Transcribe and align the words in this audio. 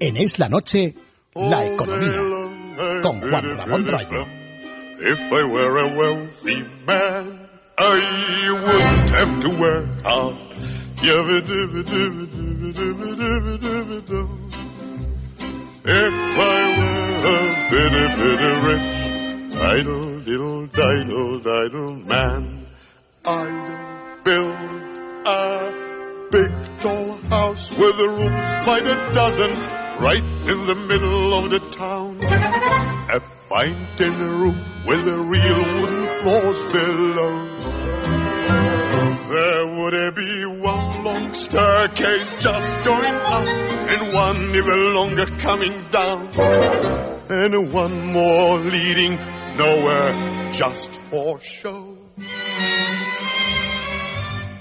En 0.00 0.16
Es 0.16 0.38
la 0.38 0.48
Noche, 0.48 0.94
la 1.34 1.60
oh, 1.60 1.74
economía, 1.74 3.02
con 3.02 3.20
Juan 3.20 3.56
Ramón 3.56 3.86
Rayo. 3.86 4.26
If 5.02 5.20
I 5.32 5.44
were 5.44 5.78
a 5.78 5.96
wealthy 5.96 6.62
man, 6.86 7.48
I 7.78 8.50
wouldn't 8.50 9.10
have 9.10 9.40
to 9.40 9.48
work 9.58 9.86
hard. 10.02 10.36
If 15.82 16.38
I 16.38 16.62
were 16.78 17.26
a 17.26 17.38
bitty, 17.70 18.04
bitty 18.16 18.52
rich, 18.66 19.54
idle, 19.56 20.20
diddle, 20.20 20.66
diddle, 20.66 21.38
diddle 21.40 21.96
man, 21.96 22.66
I'd 23.24 24.24
build 24.24 24.56
a 25.26 25.89
big 26.30 26.78
tall 26.78 27.20
house 27.28 27.70
with 27.72 27.96
the 27.96 28.08
rooms 28.08 28.64
by 28.64 28.80
the 28.80 28.94
dozen, 29.12 29.50
right 30.00 30.22
in 30.22 30.66
the 30.66 30.74
middle 30.86 31.34
of 31.34 31.50
the 31.50 31.58
town. 31.70 32.20
A 32.22 33.20
fine 33.20 33.96
tin 33.96 34.16
roof 34.16 34.62
with 34.86 35.04
the 35.04 35.18
real 35.18 35.62
wooden 35.80 36.08
floors 36.20 36.64
below. 36.70 37.90
There 39.32 39.66
would 39.76 40.14
be 40.14 40.44
one 40.44 41.04
long 41.04 41.34
staircase 41.34 42.32
just 42.38 42.84
going 42.84 43.12
up, 43.12 43.46
and 43.46 44.12
one 44.14 44.54
even 44.54 44.92
longer 44.92 45.26
coming 45.38 45.88
down, 45.90 46.30
and 47.28 47.72
one 47.72 48.12
more 48.12 48.58
leading 48.60 49.16
nowhere 49.56 50.50
just 50.52 50.94
for 50.94 51.40
show. 51.40 51.96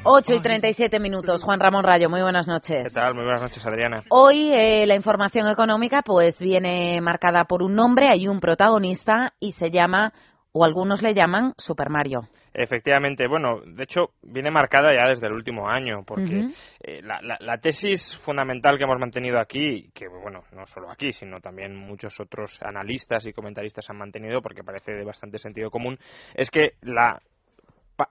8 0.03 0.33
y 0.33 0.41
37 0.41 0.99
minutos. 0.99 1.43
Juan 1.43 1.59
Ramón 1.59 1.83
Rayo, 1.83 2.09
muy 2.09 2.21
buenas 2.21 2.47
noches. 2.47 2.83
¿Qué 2.83 2.93
tal? 2.93 3.15
Muy 3.15 3.23
buenas 3.23 3.41
noches, 3.41 3.65
Adriana. 3.65 4.03
Hoy 4.09 4.49
eh, 4.53 4.85
la 4.87 4.95
información 4.95 5.47
económica 5.49 6.01
pues 6.03 6.41
viene 6.41 7.01
marcada 7.01 7.43
por 7.43 7.61
un 7.61 7.75
nombre, 7.75 8.07
hay 8.07 8.27
un 8.27 8.39
protagonista 8.39 9.33
y 9.41 9.51
se 9.51 9.71
llama, 9.71 10.13
o 10.53 10.63
algunos 10.63 11.01
le 11.01 11.13
llaman, 11.13 11.53
Super 11.57 11.89
Mario. 11.89 12.21
Efectivamente, 12.53 13.27
bueno, 13.27 13.59
de 13.65 13.83
hecho 13.83 14.11
viene 14.23 14.49
marcada 14.49 14.93
ya 14.93 15.09
desde 15.09 15.27
el 15.27 15.33
último 15.33 15.69
año, 15.69 16.03
porque 16.05 16.49
eh, 16.81 17.01
la, 17.03 17.19
la, 17.39 17.57
tesis 17.57 18.17
fundamental 18.17 18.77
que 18.77 18.85
hemos 18.85 18.99
mantenido 18.99 19.39
aquí, 19.39 19.91
que 19.93 20.07
bueno, 20.07 20.43
no 20.53 20.65
solo 20.65 20.89
aquí, 20.89 21.11
sino 21.11 21.41
también 21.41 21.75
muchos 21.75 22.19
otros 22.19 22.57
analistas 22.61 23.25
y 23.27 23.33
comentaristas 23.33 23.89
han 23.89 23.97
mantenido, 23.97 24.41
porque 24.41 24.63
parece 24.63 24.93
de 24.93 25.03
bastante 25.03 25.37
sentido 25.37 25.69
común, 25.69 25.99
es 26.33 26.49
que 26.49 26.73
la 26.81 27.21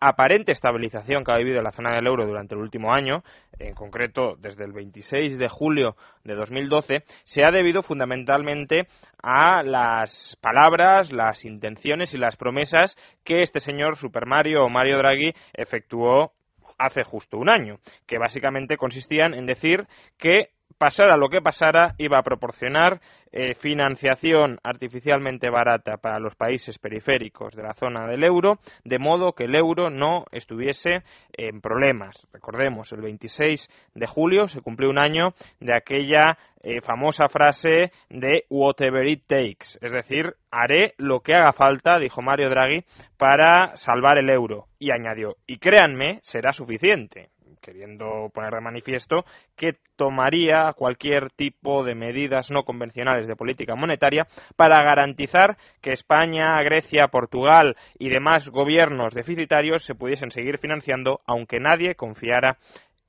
aparente 0.01 0.53
estabilización 0.53 1.25
que 1.25 1.33
ha 1.33 1.37
vivido 1.39 1.63
la 1.63 1.73
zona 1.73 1.95
del 1.95 2.07
euro 2.07 2.27
durante 2.27 2.55
el 2.55 2.61
último 2.61 2.93
año, 2.93 3.23
en 3.59 3.75
concreto 3.75 4.37
desde 4.39 4.65
el 4.65 4.73
26 4.73 5.39
de 5.39 5.49
julio 5.49 5.97
de 6.25 6.35
2012, 6.35 7.05
se 7.25 7.45
ha 7.45 7.51
debido 7.51 7.83
fundamentalmente 7.83 8.89
a 9.23 9.63
las 9.63 10.37
palabras, 10.41 11.13
las 11.13 11.45
intenciones 11.45 12.15
y 12.15 12.19
las 12.19 12.37
promesas 12.37 12.97
que 13.25 13.43
este 13.43 13.61
señor 13.61 13.97
Super 13.97 14.27
Mario 14.27 14.65
o 14.65 14.69
Mario 14.69 14.99
Draghi 14.99 15.33
efectuó 15.55 16.33
hace 16.79 17.03
justo 17.03 17.39
un 17.39 17.51
año, 17.51 17.79
que 18.07 18.19
básicamente 18.19 18.77
consistían 18.77 19.35
en 19.35 19.47
decir 19.47 19.87
que 20.17 20.51
pasara 20.77 21.17
lo 21.17 21.29
que 21.29 21.41
pasara, 21.41 21.95
iba 21.99 22.19
a 22.19 22.23
proporcionar 22.23 23.01
eh, 23.31 23.55
financiación 23.55 24.59
artificialmente 24.63 25.51
barata 25.51 25.97
para 25.97 26.19
los 26.19 26.35
países 26.35 26.79
periféricos 26.79 27.55
de 27.55 27.63
la 27.63 27.75
zona 27.75 28.07
del 28.07 28.25
euro, 28.25 28.59
de 28.85 28.99
modo 28.99 29.33
que 29.33 29.45
el 29.45 29.55
euro 29.55 29.91
no 29.91 30.25
estuviese 30.33 31.03
en 31.33 31.61
problemas. 31.61 32.27
Recordemos, 32.33 32.93
el 32.93 33.03
26 33.03 33.69
de 33.95 34.07
julio 34.07 34.49
se 34.49 34.63
cumplió 34.63 34.89
un 34.89 34.99
año 34.99 35.35
de 35.61 35.75
aquella 35.75 36.39
eh, 36.63 36.81
famosa 36.81 37.29
frase 37.29 37.93
de 38.09 38.45
whatever 38.49 39.07
it 39.07 39.25
takes, 39.27 39.79
es 39.81 39.93
decir, 39.93 40.35
haré 40.51 40.95
lo 40.97 41.21
que 41.21 41.35
haga 41.35 41.53
falta, 41.53 41.99
dijo 41.99 42.23
Mario 42.23 42.51
Draghi, 42.51 42.85
para 43.17 43.77
salvar 43.77 44.19
el 44.19 44.31
euro. 44.31 44.67
Y 44.79 44.91
añadió, 44.91 45.37
y 45.47 45.59
créanme, 45.59 46.21
será 46.23 46.53
suficiente 46.53 47.31
queriendo 47.61 48.31
poner 48.33 48.53
de 48.55 48.61
manifiesto 48.61 49.25
que 49.57 49.77
tomaría 49.97 50.73
cualquier 50.75 51.31
tipo 51.31 51.85
de 51.85 51.95
medidas 51.95 52.51
no 52.51 52.65
convencionales 52.65 53.27
de 53.27 53.37
política 53.37 53.75
monetaria 53.75 54.27
para 54.57 54.83
garantizar 54.83 55.57
que 55.81 55.93
España, 55.93 56.61
Grecia, 56.63 57.09
Portugal 57.09 57.77
y 57.99 58.09
demás 58.09 58.49
gobiernos 58.49 59.15
deficitarios 59.15 59.85
se 59.85 59.95
pudiesen 59.95 60.31
seguir 60.31 60.59
financiando 60.59 61.21
aunque 61.27 61.61
nadie 61.61 61.95
confiara 61.95 62.59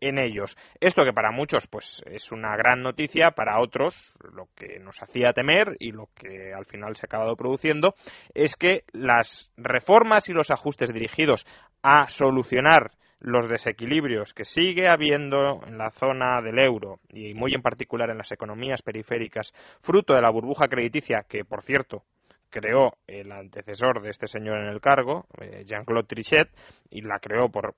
en 0.01 0.17
ellos. 0.17 0.55
Esto 0.79 1.03
que 1.03 1.13
para 1.13 1.31
muchos 1.31 1.67
pues 1.67 2.01
es 2.05 2.31
una 2.31 2.55
gran 2.55 2.81
noticia, 2.81 3.31
para 3.31 3.59
otros 3.59 3.95
lo 4.33 4.47
que 4.55 4.79
nos 4.79 5.01
hacía 5.01 5.33
temer 5.33 5.75
y 5.79 5.91
lo 5.91 6.09
que 6.15 6.53
al 6.53 6.65
final 6.65 6.95
se 6.95 7.05
ha 7.05 7.07
acabado 7.07 7.35
produciendo 7.35 7.95
es 8.33 8.55
que 8.55 8.83
las 8.93 9.51
reformas 9.57 10.29
y 10.29 10.33
los 10.33 10.51
ajustes 10.51 10.93
dirigidos 10.93 11.45
a 11.81 12.07
solucionar 12.09 12.91
los 13.19 13.49
desequilibrios 13.49 14.33
que 14.33 14.45
sigue 14.45 14.87
habiendo 14.87 15.61
en 15.67 15.77
la 15.77 15.91
zona 15.91 16.41
del 16.41 16.59
euro 16.59 16.99
y 17.09 17.33
muy 17.33 17.53
en 17.53 17.61
particular 17.61 18.09
en 18.09 18.17
las 18.17 18.31
economías 18.31 18.81
periféricas, 18.81 19.53
fruto 19.81 20.13
de 20.13 20.21
la 20.21 20.29
burbuja 20.29 20.67
crediticia 20.67 21.25
que, 21.27 21.43
por 21.43 21.63
cierto, 21.63 22.03
creó 22.49 22.93
el 23.07 23.31
antecesor 23.31 24.01
de 24.01 24.09
este 24.09 24.27
señor 24.27 24.59
en 24.59 24.67
el 24.67 24.81
cargo, 24.81 25.25
eh, 25.41 25.63
Jean-Claude 25.65 26.07
Trichet, 26.07 26.49
y 26.89 27.01
la 27.01 27.19
creó 27.19 27.49
por 27.49 27.75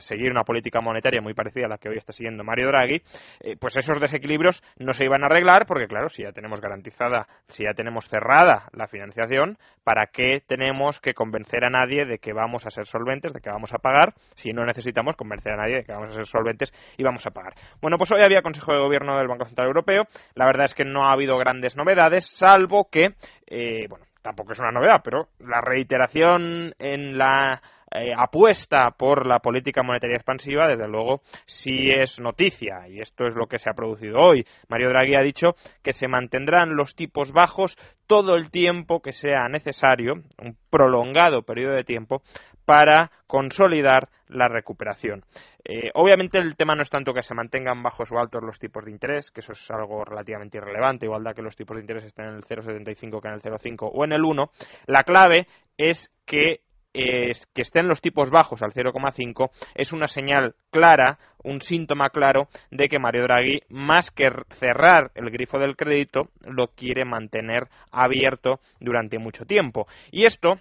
seguir 0.00 0.30
una 0.30 0.44
política 0.44 0.80
monetaria 0.80 1.22
muy 1.22 1.34
parecida 1.34 1.66
a 1.66 1.68
la 1.68 1.78
que 1.78 1.88
hoy 1.88 1.96
está 1.96 2.12
siguiendo 2.12 2.44
Mario 2.44 2.68
Draghi, 2.68 3.02
eh, 3.40 3.56
pues 3.58 3.76
esos 3.76 4.00
desequilibrios 4.00 4.62
no 4.78 4.92
se 4.92 5.04
iban 5.04 5.22
a 5.22 5.26
arreglar 5.26 5.66
porque, 5.66 5.86
claro, 5.86 6.08
si 6.08 6.22
ya 6.22 6.32
tenemos 6.32 6.60
garantizada, 6.60 7.26
si 7.48 7.64
ya 7.64 7.72
tenemos 7.72 8.08
cerrada 8.08 8.68
la 8.72 8.86
financiación, 8.86 9.58
¿para 9.84 10.06
qué 10.08 10.42
tenemos 10.46 11.00
que 11.00 11.14
convencer 11.14 11.64
a 11.64 11.70
nadie 11.70 12.04
de 12.04 12.18
que 12.18 12.32
vamos 12.32 12.66
a 12.66 12.70
ser 12.70 12.86
solventes, 12.86 13.32
de 13.32 13.40
que 13.40 13.50
vamos 13.50 13.72
a 13.72 13.78
pagar, 13.78 14.14
si 14.34 14.52
no 14.52 14.64
necesitamos 14.64 15.16
convencer 15.16 15.52
a 15.52 15.56
nadie 15.56 15.76
de 15.76 15.84
que 15.84 15.92
vamos 15.92 16.10
a 16.10 16.14
ser 16.14 16.26
solventes 16.26 16.72
y 16.98 17.02
vamos 17.02 17.26
a 17.26 17.30
pagar? 17.30 17.54
Bueno, 17.80 17.96
pues 17.96 18.12
hoy 18.12 18.20
había 18.24 18.42
Consejo 18.42 18.72
de 18.72 18.80
Gobierno 18.80 19.16
del 19.16 19.28
Banco 19.28 19.46
Central 19.46 19.68
Europeo, 19.68 20.04
la 20.34 20.46
verdad 20.46 20.66
es 20.66 20.74
que 20.74 20.84
no 20.84 21.08
ha 21.08 21.12
habido 21.12 21.38
grandes 21.38 21.76
novedades, 21.76 22.26
salvo 22.26 22.88
que, 22.90 23.14
eh, 23.46 23.86
bueno, 23.88 24.04
tampoco 24.22 24.52
es 24.52 24.60
una 24.60 24.72
novedad, 24.72 25.00
pero 25.02 25.28
la 25.38 25.60
reiteración 25.60 26.74
en 26.78 27.18
la 27.18 27.60
eh, 27.92 28.12
apuesta 28.16 28.92
por 28.96 29.26
la 29.26 29.40
política 29.40 29.82
monetaria 29.82 30.16
expansiva, 30.16 30.68
desde 30.68 30.86
luego, 30.86 31.22
sí 31.46 31.90
es 31.90 32.20
noticia, 32.20 32.86
y 32.88 33.00
esto 33.00 33.26
es 33.26 33.34
lo 33.34 33.46
que 33.46 33.58
se 33.58 33.68
ha 33.68 33.74
producido 33.74 34.18
hoy. 34.18 34.46
Mario 34.68 34.90
Draghi 34.90 35.16
ha 35.16 35.22
dicho 35.22 35.56
que 35.82 35.92
se 35.92 36.06
mantendrán 36.06 36.76
los 36.76 36.94
tipos 36.94 37.32
bajos 37.32 37.76
todo 38.06 38.36
el 38.36 38.50
tiempo 38.50 39.00
que 39.00 39.12
sea 39.12 39.48
necesario, 39.48 40.22
un 40.38 40.56
prolongado 40.70 41.42
periodo 41.42 41.74
de 41.74 41.84
tiempo, 41.84 42.22
para 42.64 43.10
consolidar 43.26 44.08
la 44.28 44.46
recuperación. 44.46 45.24
Eh, 45.64 45.90
obviamente 45.94 46.38
el 46.38 46.56
tema 46.56 46.74
no 46.74 46.82
es 46.82 46.90
tanto 46.90 47.12
que 47.12 47.22
se 47.22 47.34
mantengan 47.34 47.82
bajos 47.82 48.10
o 48.12 48.18
altos 48.18 48.42
los 48.42 48.58
tipos 48.58 48.84
de 48.84 48.90
interés, 48.90 49.30
que 49.30 49.40
eso 49.40 49.52
es 49.52 49.70
algo 49.70 50.04
relativamente 50.04 50.58
irrelevante, 50.58 51.06
igual 51.06 51.24
da 51.24 51.34
que 51.34 51.42
los 51.42 51.56
tipos 51.56 51.76
de 51.76 51.82
interés 51.82 52.04
estén 52.04 52.26
en 52.26 52.34
el 52.34 52.44
0,75 52.44 53.20
que 53.20 53.28
en 53.28 53.34
el 53.34 53.42
0,5 53.42 53.90
o 53.92 54.04
en 54.04 54.12
el 54.12 54.24
1. 54.24 54.50
La 54.86 55.02
clave 55.02 55.46
es 55.76 56.10
que 56.26 56.60
que 56.92 57.62
estén 57.62 57.88
los 57.88 58.00
tipos 58.00 58.30
bajos 58.30 58.62
al 58.62 58.72
0,5 58.72 59.50
es 59.74 59.92
una 59.92 60.08
señal 60.08 60.54
clara, 60.70 61.18
un 61.42 61.60
síntoma 61.60 62.10
claro 62.10 62.48
de 62.70 62.88
que 62.88 62.98
Mario 62.98 63.22
Draghi, 63.22 63.60
más 63.68 64.10
que 64.10 64.28
cerrar 64.58 65.12
el 65.14 65.30
grifo 65.30 65.58
del 65.58 65.76
crédito, 65.76 66.30
lo 66.40 66.68
quiere 66.68 67.04
mantener 67.04 67.68
abierto 67.92 68.60
durante 68.80 69.18
mucho 69.18 69.44
tiempo. 69.44 69.86
Y 70.10 70.24
esto 70.24 70.58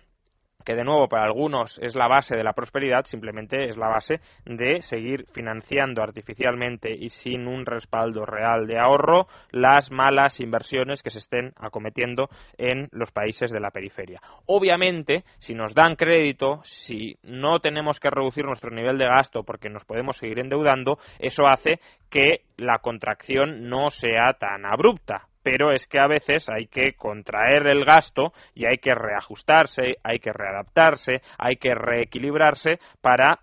que 0.70 0.76
de 0.76 0.84
nuevo 0.84 1.08
para 1.08 1.24
algunos 1.24 1.80
es 1.80 1.96
la 1.96 2.08
base 2.08 2.38
de 2.38 2.44
la 2.44 2.54
prosperidad, 2.54 3.06
simplemente 3.06 3.70
es 3.70 3.76
la 3.76 3.88
base 3.88 4.20
de 4.46 4.84
seguir 4.84 5.26
financiando 5.34 6.04
artificialmente 6.04 6.94
y 6.94 7.10
sin 7.10 7.48
un 7.48 7.66
respaldo 7.66 8.24
real 8.24 8.68
de 8.68 8.78
ahorro 8.78 9.26
las 9.50 9.90
malas 9.90 10.40
inversiones 10.40 11.02
que 11.02 11.10
se 11.10 11.18
estén 11.18 11.54
acometiendo 11.58 12.30
en 12.60 12.88
los 12.92 13.10
países 13.12 13.50
de 13.50 13.60
la 13.60 13.72
periferia. 13.72 14.22
Obviamente, 14.46 15.24
si 15.40 15.56
nos 15.56 15.74
dan 15.74 15.96
crédito, 15.96 16.60
si 16.64 17.18
no 17.24 17.62
tenemos 17.62 18.00
que 18.00 18.12
reducir 18.12 18.46
nuestro 18.46 18.70
nivel 18.70 19.00
de 19.00 19.08
gasto 19.08 19.42
porque 19.42 19.72
nos 19.72 19.86
podemos 19.86 20.18
seguir 20.18 20.38
endeudando, 20.38 21.00
eso 21.18 21.48
hace 21.48 21.80
que 22.12 22.42
la 22.58 22.78
contracción 22.78 23.70
no 23.70 23.90
sea 23.90 24.34
tan 24.38 24.68
abrupta 24.68 25.29
pero 25.44 25.72
es 25.72 25.88
que 25.88 26.00
a 26.00 26.08
veces 26.08 26.50
hay 26.50 26.68
que 26.68 26.94
contraer 26.94 27.68
el 27.68 27.86
gasto 27.86 28.34
y 28.54 28.66
hay 28.66 28.78
que 28.78 28.94
reajustarse, 28.94 29.98
hay 30.04 30.20
que 30.20 30.34
readaptarse, 30.34 31.22
hay 31.38 31.56
que 31.56 31.74
reequilibrarse 31.74 32.80
para 33.02 33.40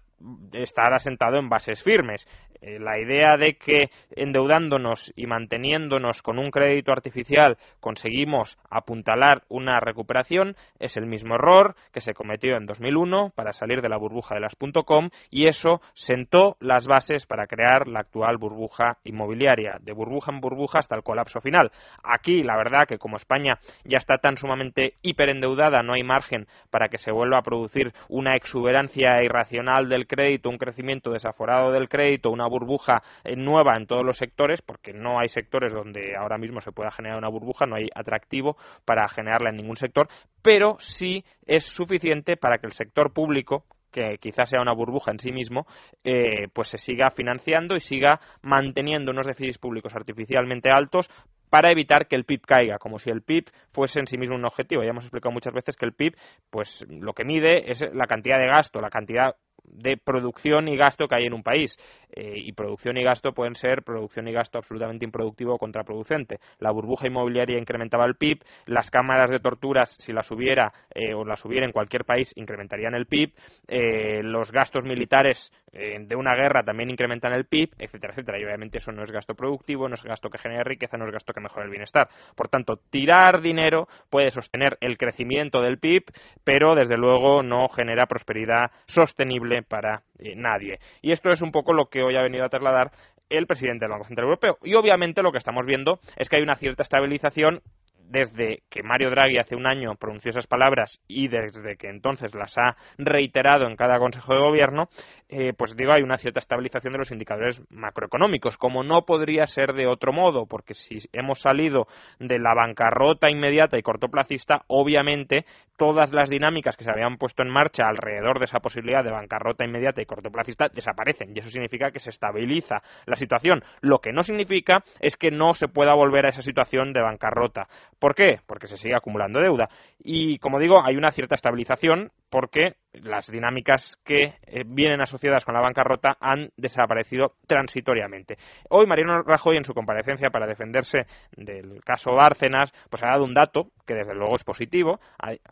estar 0.53 0.93
asentado 0.93 1.39
en 1.39 1.49
bases 1.49 1.83
firmes. 1.83 2.27
Eh, 2.67 2.81
la 2.81 2.99
idea 2.99 3.37
de 3.37 3.55
que 3.55 3.91
endeudándonos 4.11 5.13
y 5.15 5.27
manteniéndonos 5.27 6.21
con 6.21 6.41
un 6.41 6.51
crédito 6.51 6.91
artificial 6.91 7.59
conseguimos 7.79 8.59
apuntalar 8.69 9.43
una 9.49 9.79
recuperación 9.79 10.57
es 10.81 10.97
el 10.97 11.07
mismo 11.07 11.37
error 11.37 11.77
que 11.93 12.01
se 12.01 12.13
cometió 12.13 12.57
en 12.57 12.67
2001 12.67 13.31
para 13.37 13.53
salir 13.53 13.83
de 13.83 13.89
la 13.89 13.97
burbuja 13.97 14.35
de 14.35 14.41
las 14.41 14.57
.com 14.85 15.11
y 15.31 15.47
eso 15.47 15.81
sentó 15.95 16.57
las 16.59 16.89
bases 16.89 17.25
para 17.27 17.47
crear 17.47 17.87
la 17.87 18.01
actual 18.01 18.37
burbuja 18.37 18.99
inmobiliaria, 19.05 19.79
de 19.81 19.93
burbuja 19.93 20.33
en 20.33 20.41
burbuja 20.41 20.81
hasta 20.81 20.97
el 20.97 21.05
colapso 21.05 21.41
final. 21.41 21.71
Aquí, 22.03 22.43
la 22.43 22.57
verdad 22.57 22.89
que 22.89 22.99
como 22.99 23.17
España 23.17 23.61
ya 23.85 23.99
está 23.99 24.19
tan 24.19 24.37
sumamente 24.37 24.95
hiperendeudada, 25.03 25.83
no 25.83 25.93
hay 25.93 26.03
margen 26.03 26.49
para 26.71 26.89
que 26.89 26.99
se 26.99 27.13
vuelva 27.13 27.39
a 27.39 27.43
producir 27.43 27.93
una 28.09 28.35
exuberancia 28.35 29.23
irracional 29.23 29.89
del 29.89 30.09
crédito, 30.09 30.49
un 30.49 30.59
crecimiento 30.59 31.13
desaforado 31.13 31.71
del 31.71 31.89
crédito, 31.89 32.31
una 32.31 32.47
burbuja 32.57 33.03
eh, 33.25 33.37
nueva 33.37 33.77
en 33.77 33.87
todos 33.87 34.05
los 34.05 34.17
sectores, 34.17 34.63
porque 34.63 34.93
no 34.93 35.19
hay 35.19 35.29
sectores 35.29 35.73
donde 35.73 36.17
ahora 36.17 36.39
mismo 36.39 36.61
se 36.61 36.73
pueda 36.73 36.91
generar 36.91 37.19
una 37.19 37.29
burbuja, 37.29 37.67
no 37.67 37.77
hay 37.77 37.89
atractivo 37.95 38.57
para 38.85 39.09
generarla 39.09 39.51
en 39.51 39.57
ningún 39.57 39.77
sector, 39.77 40.09
pero 40.43 40.77
sí 40.79 41.25
es 41.47 41.65
suficiente 41.65 42.37
para 42.37 42.59
que 42.59 42.67
el 42.67 42.73
sector 42.73 43.13
público, 43.13 43.65
que 43.93 44.19
quizás 44.19 44.51
sea 44.51 44.61
una 44.61 44.73
burbuja 44.73 45.11
en 45.11 45.19
sí 45.19 45.33
mismo, 45.33 45.67
eh, 46.05 46.49
pues 46.53 46.69
se 46.69 46.79
siga 46.79 47.11
financiando 47.11 47.77
y 47.77 47.81
siga 47.81 48.21
manteniendo 48.43 49.11
unos 49.11 49.27
déficits 49.27 49.59
públicos 49.59 49.95
artificialmente 49.95 50.71
altos 50.71 51.09
para 51.51 51.71
evitar 51.71 52.07
que 52.07 52.17
el 52.17 52.25
PIB 52.25 52.41
caiga, 52.43 52.79
como 52.79 52.99
si 52.99 53.11
el 53.11 53.23
PIB 53.23 53.47
fuese 53.73 54.01
en 54.01 54.07
sí 54.07 54.19
mismo 54.19 54.35
un 54.35 54.45
objetivo. 54.45 54.83
Ya 54.83 54.91
hemos 54.91 55.05
explicado 55.05 55.33
muchas 55.33 55.55
veces 55.55 55.77
que 55.77 55.87
el 55.87 55.93
PIB, 55.93 56.17
pues 56.51 56.85
lo 56.89 57.13
que 57.13 57.25
mide 57.25 57.71
es 57.71 57.85
la 57.95 58.07
cantidad 58.07 58.39
de 58.39 58.47
gasto, 58.47 58.81
la 58.81 58.91
cantidad 58.91 59.37
de 59.69 59.97
producción 59.97 60.69
y 60.69 60.77
gasto 60.77 61.09
que 61.09 61.17
hay 61.17 61.25
en 61.27 61.35
un 61.35 61.43
país. 61.43 61.77
Eh, 62.11 62.35
y 62.37 62.53
producción 62.53 62.97
y 62.97 63.05
gasto 63.05 63.33
pueden 63.33 63.55
ser 63.55 63.83
producción 63.83 64.29
y 64.29 64.33
gasto 64.33 64.59
absolutamente 64.59 65.05
improductivo 65.05 65.55
o 65.55 65.59
contraproducente. 65.59 66.39
La 66.59 66.71
burbuja 66.71 67.07
inmobiliaria 67.07 67.59
incrementaba 67.59 68.07
el 68.07 68.17
PIB, 68.17 68.43
las 68.67 68.91
cámaras 68.91 69.31
de 69.31 69.41
torturas, 69.41 69.97
si 70.01 70.13
las 70.13 70.31
hubiera 70.31 70.73
eh, 70.95 71.15
o 71.15 71.25
las 71.25 71.45
hubiera 71.45 71.67
en 71.67 71.73
cualquier 71.73 72.05
país, 72.05 72.33
incrementarían 72.37 72.95
el 72.95 73.07
PIB, 73.07 73.33
eh, 73.69 74.23
los 74.23 74.51
gastos 74.53 74.85
militares 74.85 75.53
de 75.77 76.17
una 76.17 76.35
guerra 76.35 76.63
también 76.63 76.91
incrementan 76.91 77.33
el 77.33 77.45
PIB, 77.45 77.71
etcétera, 77.79 78.13
etcétera. 78.13 78.39
Y 78.39 78.45
obviamente 78.45 78.79
eso 78.79 78.93
no 78.93 79.03
es 79.03 79.11
gasto 79.11 79.35
productivo, 79.35 79.89
no 79.89 79.95
es 79.95 80.03
gasto 80.03 80.31
que 80.31 80.39
genere 80.39 80.65
riqueza, 80.65 80.97
no 80.97 81.07
es 81.07 81.13
gasto 81.13 81.33
que 81.33 81.41
mejore 81.41 81.67
el 81.67 81.71
bienestar. 81.71 82.09
Por 82.35 82.49
tanto, 82.49 82.77
tirar 82.91 83.41
dinero 83.41 83.89
puede 84.11 84.31
sostener 84.31 84.79
el 84.81 84.97
crecimiento 84.97 85.61
del 85.61 85.79
PIB, 85.79 86.05
pero 86.45 86.75
desde 86.75 86.97
luego 86.97 87.43
no 87.43 87.69
genera 87.69 88.07
prosperidad 88.07 88.71
sostenible 88.87 89.63
para 89.63 90.03
eh, 90.19 90.35
nadie. 90.37 90.79
Y 91.03 91.13
esto 91.13 91.31
es 91.31 91.43
un 91.43 91.53
poco 91.53 91.73
lo 91.73 91.87
que 91.87 92.03
hoy 92.03 92.17
ha 92.17 92.23
venido 92.23 92.45
a 92.45 92.49
trasladar 92.49 92.91
el 93.29 93.47
presidente 93.47 93.85
del 93.85 93.93
Banco 93.93 94.07
Central 94.07 94.27
Europeo. 94.27 94.59
Y 94.63 94.75
obviamente 94.75 95.23
lo 95.23 95.33
que 95.33 95.39
estamos 95.39 95.67
viendo 95.67 95.99
es 96.17 96.29
que 96.29 96.37
hay 96.37 96.43
una 96.43 96.57
cierta 96.57 96.83
estabilización 96.83 97.61
desde 98.09 98.63
que 98.71 98.83
Mario 98.83 99.11
Draghi 99.11 99.39
hace 99.39 99.57
un 99.57 99.67
año 99.67 99.95
pronunció 99.97 100.31
esas 100.31 100.47
palabras 100.47 101.01
y 101.09 101.29
desde 101.29 101.77
que 101.77 101.89
entonces 101.89 102.35
las 102.35 102.57
ha 102.59 102.77
reiterado 102.99 103.67
en 103.67 103.77
cada 103.77 103.99
Consejo 103.99 104.35
de 104.35 104.41
Gobierno, 104.41 104.89
eh, 105.29 105.53
pues 105.57 105.77
digo, 105.77 105.93
hay 105.93 106.03
una 106.03 106.19
cierta 106.19 106.39
estabilización 106.39 106.93
de 106.93 107.01
los 107.01 107.11
indicadores 107.11 107.61
macroeconómicos, 107.69 108.57
como 108.57 108.85
no 108.85 109.03
podría 109.03 109.47
ser 109.47 109.73
de 109.73 109.89
otro 109.89 110.13
modo, 110.13 110.47
porque 110.47 110.75
si 110.75 110.99
hemos 111.13 111.41
salido 111.41 111.89
de 112.21 112.39
la 112.39 112.55
bancarrota 112.55 113.29
inmediata 113.29 113.77
y 113.77 113.83
cortoplacista, 113.83 114.63
obviamente 114.69 115.45
todas 115.77 116.13
las 116.13 116.31
dinámicas 116.31 116.77
que 116.77 116.85
se 116.85 116.91
habían 116.91 117.19
puesto 117.19 117.43
en 117.43 117.51
marcha 117.51 117.89
alrededor 117.89 118.39
de 118.39 118.47
esa 118.47 118.61
posibilidad 118.61 119.05
de 119.05 119.11
bancarrota 119.11 119.65
inmediata 119.65 120.01
y 120.01 120.07
cortoplacista 120.07 120.69
desaparecen, 120.69 121.33
y 121.35 121.41
eso 121.41 121.51
significa 121.51 121.91
que 121.91 122.01
se 122.01 122.11
estabiliza 122.11 122.83
la 123.05 123.17
situación. 123.17 123.65
Lo 123.81 123.99
que 123.99 124.13
no 124.13 124.23
significa 124.23 124.85
es 125.01 125.17
que 125.17 125.31
no 125.31 125.55
se 125.55 125.69
pueda 125.69 125.95
volver 125.95 126.27
a 126.27 126.31
esa 126.31 126.43
situación 126.43 126.93
de 126.93 127.03
bancarrota. 127.03 127.69
¿Por 127.99 128.15
qué? 128.15 128.41
Porque 128.47 128.69
se 128.69 128.77
sigue 128.77 128.95
acumulando 128.95 129.41
deuda. 129.41 129.69
Y 129.99 130.39
como 130.39 130.59
digo, 130.59 130.85
hay 130.85 130.97
una 130.97 131.13
cierta 131.13 131.35
estabilización 131.35 132.13
porque 132.31 132.77
las 133.03 133.31
dinámicas 133.31 133.97
que 134.05 134.35
eh, 134.47 134.65
vienen 134.67 135.01
asociadas 135.01 135.45
con 135.45 135.55
la 135.55 135.61
bancarrota 135.61 136.17
han 136.21 136.51
desaparecido 136.57 137.35
transitoriamente. 137.47 138.39
Hoy 138.71 138.87
Mariano 138.87 139.23
Rajoy 139.23 139.57
en 139.57 139.65
su 139.65 139.75
comparecencia 139.75 140.31
para 140.31 140.47
defenderse 140.47 141.07
del 141.37 141.83
caso 141.85 142.15
Bárcenas 142.15 142.73
pues 142.91 143.03
ha 143.03 143.09
dado 143.09 143.25
un 143.25 143.35
dato 143.35 143.69
que 143.87 143.95
desde 143.95 144.15
luego 144.15 144.37
es 144.37 144.45
positivo, 144.45 145.01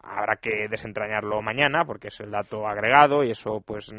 habrá 0.02 0.36
que 0.36 0.68
desentrañarlo 0.68 1.40
mañana 1.42 1.84
porque 1.84 2.08
es 2.08 2.20
el 2.20 2.30
dato 2.30 2.66
agregado 2.66 3.22
y 3.22 3.30
eso 3.30 3.62
pues 3.64 3.92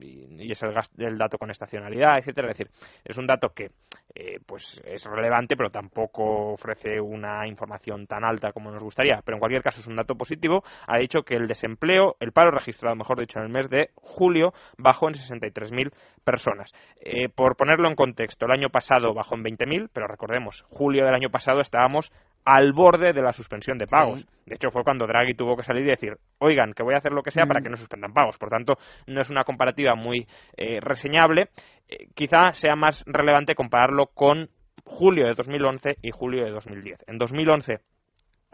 y 0.00 0.50
es 0.50 0.62
el, 0.62 1.18
dato 1.18 1.38
con 1.38 1.50
estacionalidad, 1.50 2.18
etcétera, 2.18 2.50
es 2.50 2.58
decir, 2.58 2.72
es 3.04 3.18
un 3.18 3.26
dato 3.26 3.50
que 3.50 3.70
eh, 4.14 4.38
pues 4.46 4.80
es 4.84 5.04
relevante 5.04 5.56
pero 5.56 5.70
tampoco 5.70 6.52
ofrece 6.52 7.00
una 7.00 7.46
información 7.46 8.06
tan 8.06 8.24
alta 8.24 8.52
como 8.52 8.70
nos 8.70 8.82
gustaría, 8.82 9.20
pero 9.24 9.36
en 9.36 9.40
cualquier 9.40 9.62
caso 9.62 9.80
es 9.80 9.86
un 9.86 9.96
dato 9.96 10.14
positivo, 10.14 10.62
ha 10.86 10.98
dicho 10.98 11.22
que 11.22 11.34
el 11.34 11.46
desempleo, 11.46 12.16
el 12.24 12.32
paro 12.32 12.50
registrado, 12.50 12.96
mejor 12.96 13.20
dicho, 13.20 13.38
en 13.38 13.44
el 13.44 13.52
mes 13.52 13.70
de 13.70 13.90
julio 13.94 14.52
bajó 14.78 15.08
en 15.08 15.14
63.000 15.14 15.92
personas. 16.24 16.72
Eh, 17.00 17.28
por 17.28 17.56
ponerlo 17.56 17.88
en 17.88 17.94
contexto, 17.94 18.46
el 18.46 18.52
año 18.52 18.70
pasado 18.70 19.14
bajó 19.14 19.34
en 19.34 19.44
20.000, 19.44 19.90
pero 19.92 20.06
recordemos, 20.06 20.64
julio 20.70 21.04
del 21.04 21.14
año 21.14 21.30
pasado 21.30 21.60
estábamos 21.60 22.10
al 22.44 22.72
borde 22.72 23.12
de 23.12 23.22
la 23.22 23.32
suspensión 23.32 23.78
de 23.78 23.86
pagos. 23.86 24.26
De 24.44 24.56
hecho, 24.56 24.70
fue 24.70 24.84
cuando 24.84 25.06
Draghi 25.06 25.34
tuvo 25.34 25.56
que 25.56 25.62
salir 25.62 25.84
y 25.84 25.90
decir, 25.90 26.16
oigan, 26.38 26.74
que 26.74 26.82
voy 26.82 26.94
a 26.94 26.98
hacer 26.98 27.12
lo 27.12 27.22
que 27.22 27.30
sea 27.30 27.46
para 27.46 27.60
mm. 27.60 27.62
que 27.62 27.70
no 27.70 27.76
suspendan 27.76 28.12
pagos. 28.12 28.36
Por 28.36 28.50
tanto, 28.50 28.74
no 29.06 29.20
es 29.20 29.30
una 29.30 29.44
comparativa 29.44 29.94
muy 29.94 30.26
eh, 30.56 30.80
reseñable. 30.80 31.48
Eh, 31.88 32.08
quizá 32.14 32.52
sea 32.52 32.76
más 32.76 33.02
relevante 33.06 33.54
compararlo 33.54 34.08
con 34.08 34.50
julio 34.84 35.26
de 35.26 35.34
2011 35.34 35.96
y 36.02 36.10
julio 36.10 36.44
de 36.44 36.50
2010. 36.50 37.04
En 37.06 37.18
2011 37.18 37.78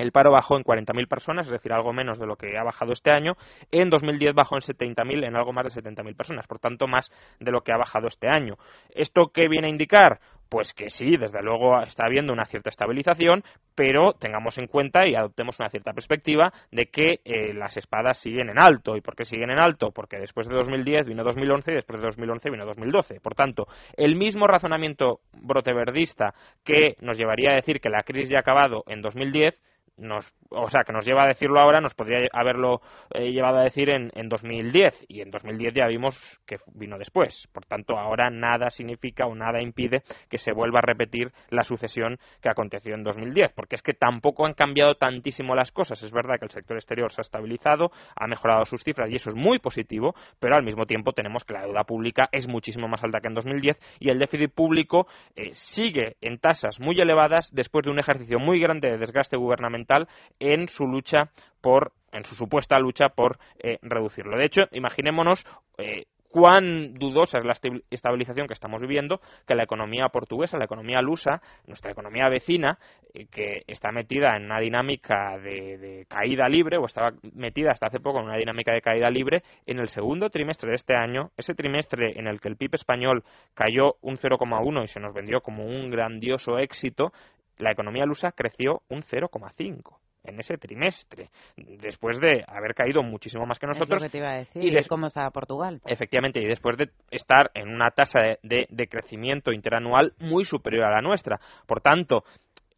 el 0.00 0.12
paro 0.12 0.30
bajó 0.30 0.56
en 0.56 0.64
40.000 0.64 1.06
personas, 1.08 1.46
es 1.46 1.52
decir, 1.52 1.72
algo 1.72 1.92
menos 1.92 2.18
de 2.18 2.26
lo 2.26 2.36
que 2.36 2.56
ha 2.56 2.64
bajado 2.64 2.92
este 2.92 3.10
año. 3.10 3.36
En 3.70 3.90
2010 3.90 4.34
bajó 4.34 4.56
en 4.56 4.62
70.000, 4.62 5.26
en 5.26 5.36
algo 5.36 5.52
más 5.52 5.72
de 5.72 5.82
70.000 5.82 6.16
personas, 6.16 6.46
por 6.46 6.58
tanto, 6.58 6.86
más 6.86 7.10
de 7.38 7.50
lo 7.50 7.62
que 7.62 7.72
ha 7.72 7.76
bajado 7.76 8.08
este 8.08 8.28
año. 8.28 8.56
¿Esto 8.94 9.30
qué 9.32 9.48
viene 9.48 9.66
a 9.66 9.70
indicar? 9.70 10.20
Pues 10.48 10.74
que 10.74 10.90
sí, 10.90 11.16
desde 11.16 11.42
luego 11.42 11.80
está 11.80 12.06
habiendo 12.06 12.32
una 12.32 12.44
cierta 12.44 12.70
estabilización, 12.70 13.44
pero 13.76 14.14
tengamos 14.14 14.58
en 14.58 14.66
cuenta 14.66 15.06
y 15.06 15.14
adoptemos 15.14 15.60
una 15.60 15.70
cierta 15.70 15.92
perspectiva 15.92 16.52
de 16.72 16.86
que 16.86 17.20
eh, 17.24 17.54
las 17.54 17.76
espadas 17.76 18.18
siguen 18.18 18.50
en 18.50 18.60
alto. 18.60 18.96
¿Y 18.96 19.00
por 19.00 19.14
qué 19.14 19.24
siguen 19.24 19.50
en 19.50 19.60
alto? 19.60 19.92
Porque 19.92 20.18
después 20.18 20.48
de 20.48 20.56
2010 20.56 21.06
vino 21.06 21.22
2011 21.22 21.70
y 21.70 21.74
después 21.76 22.00
de 22.00 22.06
2011 22.06 22.50
vino 22.50 22.66
2012. 22.66 23.20
Por 23.20 23.36
tanto, 23.36 23.68
el 23.96 24.16
mismo 24.16 24.48
razonamiento 24.48 25.20
broteverdista 25.32 26.34
que 26.64 26.96
nos 27.00 27.16
llevaría 27.16 27.52
a 27.52 27.54
decir 27.54 27.80
que 27.80 27.88
la 27.88 28.02
crisis 28.02 28.30
ya 28.30 28.38
ha 28.38 28.40
acabado 28.40 28.82
en 28.88 29.02
2010 29.02 29.54
nos, 30.00 30.32
o 30.50 30.68
sea, 30.68 30.82
que 30.84 30.92
nos 30.92 31.04
lleva 31.04 31.24
a 31.24 31.28
decirlo 31.28 31.60
ahora, 31.60 31.80
nos 31.80 31.94
podría 31.94 32.28
haberlo 32.32 32.80
eh, 33.12 33.30
llevado 33.30 33.58
a 33.58 33.64
decir 33.64 33.90
en, 33.90 34.10
en 34.14 34.28
2010 34.28 35.06
y 35.08 35.20
en 35.20 35.30
2010 35.30 35.74
ya 35.74 35.86
vimos 35.86 36.40
que 36.46 36.58
vino 36.74 36.98
después. 36.98 37.48
Por 37.52 37.66
tanto, 37.66 37.98
ahora 37.98 38.30
nada 38.30 38.70
significa 38.70 39.26
o 39.26 39.34
nada 39.34 39.62
impide 39.62 40.02
que 40.28 40.38
se 40.38 40.52
vuelva 40.52 40.78
a 40.78 40.82
repetir 40.82 41.32
la 41.50 41.64
sucesión 41.64 42.18
que 42.40 42.48
aconteció 42.48 42.94
en 42.94 43.04
2010, 43.04 43.52
porque 43.54 43.76
es 43.76 43.82
que 43.82 43.94
tampoco 43.94 44.46
han 44.46 44.54
cambiado 44.54 44.94
tantísimo 44.94 45.54
las 45.54 45.70
cosas. 45.70 46.02
Es 46.02 46.12
verdad 46.12 46.38
que 46.38 46.46
el 46.46 46.50
sector 46.50 46.76
exterior 46.76 47.12
se 47.12 47.20
ha 47.20 47.22
estabilizado, 47.22 47.90
ha 48.16 48.26
mejorado 48.26 48.64
sus 48.64 48.82
cifras 48.82 49.10
y 49.10 49.16
eso 49.16 49.30
es 49.30 49.36
muy 49.36 49.58
positivo, 49.58 50.14
pero 50.38 50.56
al 50.56 50.64
mismo 50.64 50.86
tiempo 50.86 51.12
tenemos 51.12 51.44
que 51.44 51.52
la 51.52 51.62
deuda 51.62 51.84
pública 51.84 52.28
es 52.32 52.48
muchísimo 52.48 52.88
más 52.88 53.04
alta 53.04 53.20
que 53.20 53.28
en 53.28 53.34
2010 53.34 53.78
y 54.00 54.10
el 54.10 54.18
déficit 54.18 54.52
público 54.52 55.06
eh, 55.36 55.50
sigue 55.52 56.16
en 56.20 56.38
tasas 56.38 56.80
muy 56.80 57.00
elevadas 57.00 57.50
después 57.52 57.84
de 57.84 57.90
un 57.90 57.98
ejercicio 57.98 58.38
muy 58.38 58.60
grande 58.60 58.90
de 58.90 58.98
desgaste 58.98 59.36
gubernamental 59.36 59.89
en 60.38 60.68
su 60.68 60.86
lucha 60.86 61.30
por 61.60 61.92
en 62.12 62.24
su 62.24 62.34
supuesta 62.34 62.78
lucha 62.78 63.10
por 63.10 63.38
eh, 63.62 63.78
reducirlo. 63.82 64.36
De 64.36 64.44
hecho, 64.44 64.62
imaginémonos 64.72 65.44
eh, 65.78 66.06
cuán 66.30 66.94
dudosa 66.94 67.38
es 67.38 67.44
la 67.44 67.54
estabilización 67.90 68.46
que 68.46 68.54
estamos 68.54 68.80
viviendo, 68.80 69.20
que 69.46 69.54
la 69.54 69.64
economía 69.64 70.08
portuguesa, 70.08 70.58
la 70.58 70.64
economía 70.64 71.02
lusa, 71.02 71.42
nuestra 71.66 71.90
economía 71.90 72.28
vecina, 72.28 72.78
eh, 73.12 73.26
que 73.26 73.62
está 73.66 73.90
metida 73.90 74.36
en 74.36 74.44
una 74.44 74.60
dinámica 74.60 75.38
de, 75.38 75.76
de, 75.78 76.06
caída 76.06 76.48
libre, 76.48 76.78
o 76.78 76.86
estaba 76.86 77.12
metida 77.34 77.72
hasta 77.72 77.88
hace 77.88 78.00
poco 78.00 78.20
en 78.20 78.26
una 78.26 78.36
dinámica 78.36 78.72
de 78.72 78.80
caída 78.80 79.10
libre, 79.10 79.42
en 79.66 79.80
el 79.80 79.88
segundo 79.88 80.30
trimestre 80.30 80.70
de 80.70 80.76
este 80.76 80.94
año, 80.94 81.30
ese 81.36 81.54
trimestre 81.54 82.12
en 82.18 82.28
el 82.28 82.40
que 82.40 82.48
el 82.48 82.56
PIB 82.56 82.76
español 82.76 83.24
cayó 83.54 83.96
un 84.00 84.16
0,1 84.16 84.84
y 84.84 84.86
se 84.86 85.00
nos 85.00 85.12
vendió 85.12 85.40
como 85.40 85.66
un 85.66 85.90
grandioso 85.90 86.58
éxito, 86.58 87.12
la 87.60 87.72
economía 87.72 88.04
lusa 88.04 88.32
creció 88.32 88.82
un 88.88 89.02
0,5 89.02 89.96
en 90.24 90.38
ese 90.38 90.58
trimestre, 90.58 91.30
después 91.56 92.20
de 92.20 92.44
haber 92.46 92.74
caído 92.74 93.02
muchísimo 93.02 93.46
más 93.46 93.58
que 93.58 93.66
nosotros. 93.66 94.04
te 94.10 94.18
iba 94.18 94.30
a 94.30 94.36
decir, 94.36 94.62
y 94.62 94.84
cómo 94.84 95.06
estaba 95.06 95.30
Portugal. 95.30 95.80
Efectivamente, 95.86 96.40
y 96.40 96.46
después 96.46 96.76
de 96.76 96.90
estar 97.10 97.50
en 97.54 97.68
una 97.68 97.90
tasa 97.90 98.20
de, 98.42 98.88
crecimiento 98.88 99.52
interanual 99.52 100.12
muy 100.20 100.44
superior 100.44 100.84
a 100.84 100.90
la 100.90 101.00
nuestra. 101.00 101.40
Por 101.66 101.80
tanto, 101.80 102.24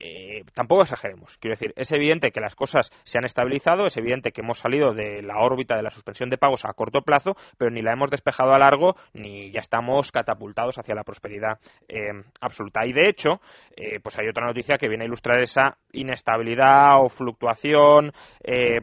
eh, 0.05 0.43
tampoco 0.53 0.83
exageremos. 0.83 1.39
Quiero 1.39 1.53
decir, 1.53 1.73
es 1.77 1.93
evidente 1.93 2.33
que 2.33 2.41
las 2.41 2.57
cosas 2.57 2.91
se 3.05 3.19
han 3.19 3.25
estabilizado, 3.25 3.87
es 3.87 3.97
evidente 3.97 4.33
que 4.33 4.41
hemos 4.41 4.59
salido 4.59 4.93
de 4.95 5.23
la 5.23 5.39
órbita 5.39 5.77
de 5.77 5.83
la 5.85 5.91
suspensión 5.91 6.29
de 6.29 6.39
pagos 6.39 6.65
a 6.65 6.73
corto 6.73 7.03
plazo, 7.03 7.37
pero 7.57 7.71
ni 7.71 7.83
la 7.83 7.93
hemos 7.93 8.11
despejado 8.11 8.53
a 8.53 8.59
largo 8.59 8.97
ni 9.13 9.53
ya 9.53 9.61
estamos 9.61 10.11
catapultados 10.11 10.77
hacia 10.77 10.97
la 10.97 11.05
prosperidad 11.05 11.61
eh, 11.89 12.11
absoluta. 12.41 12.85
Y 12.85 12.93
de 12.93 13.09
hecho, 13.09 13.41
eh, 13.77 14.01
pues 14.03 14.19
hay 14.19 14.27
otra 14.27 14.45
noticia 14.45 14.77
que 14.77 14.89
viene 14.89 15.05
a 15.05 15.07
ilustrar 15.07 15.41
esa 15.41 15.79
inestabilidad 15.93 17.01
o 17.01 17.09
fluctuación, 17.09 18.13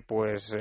pues 0.08 0.56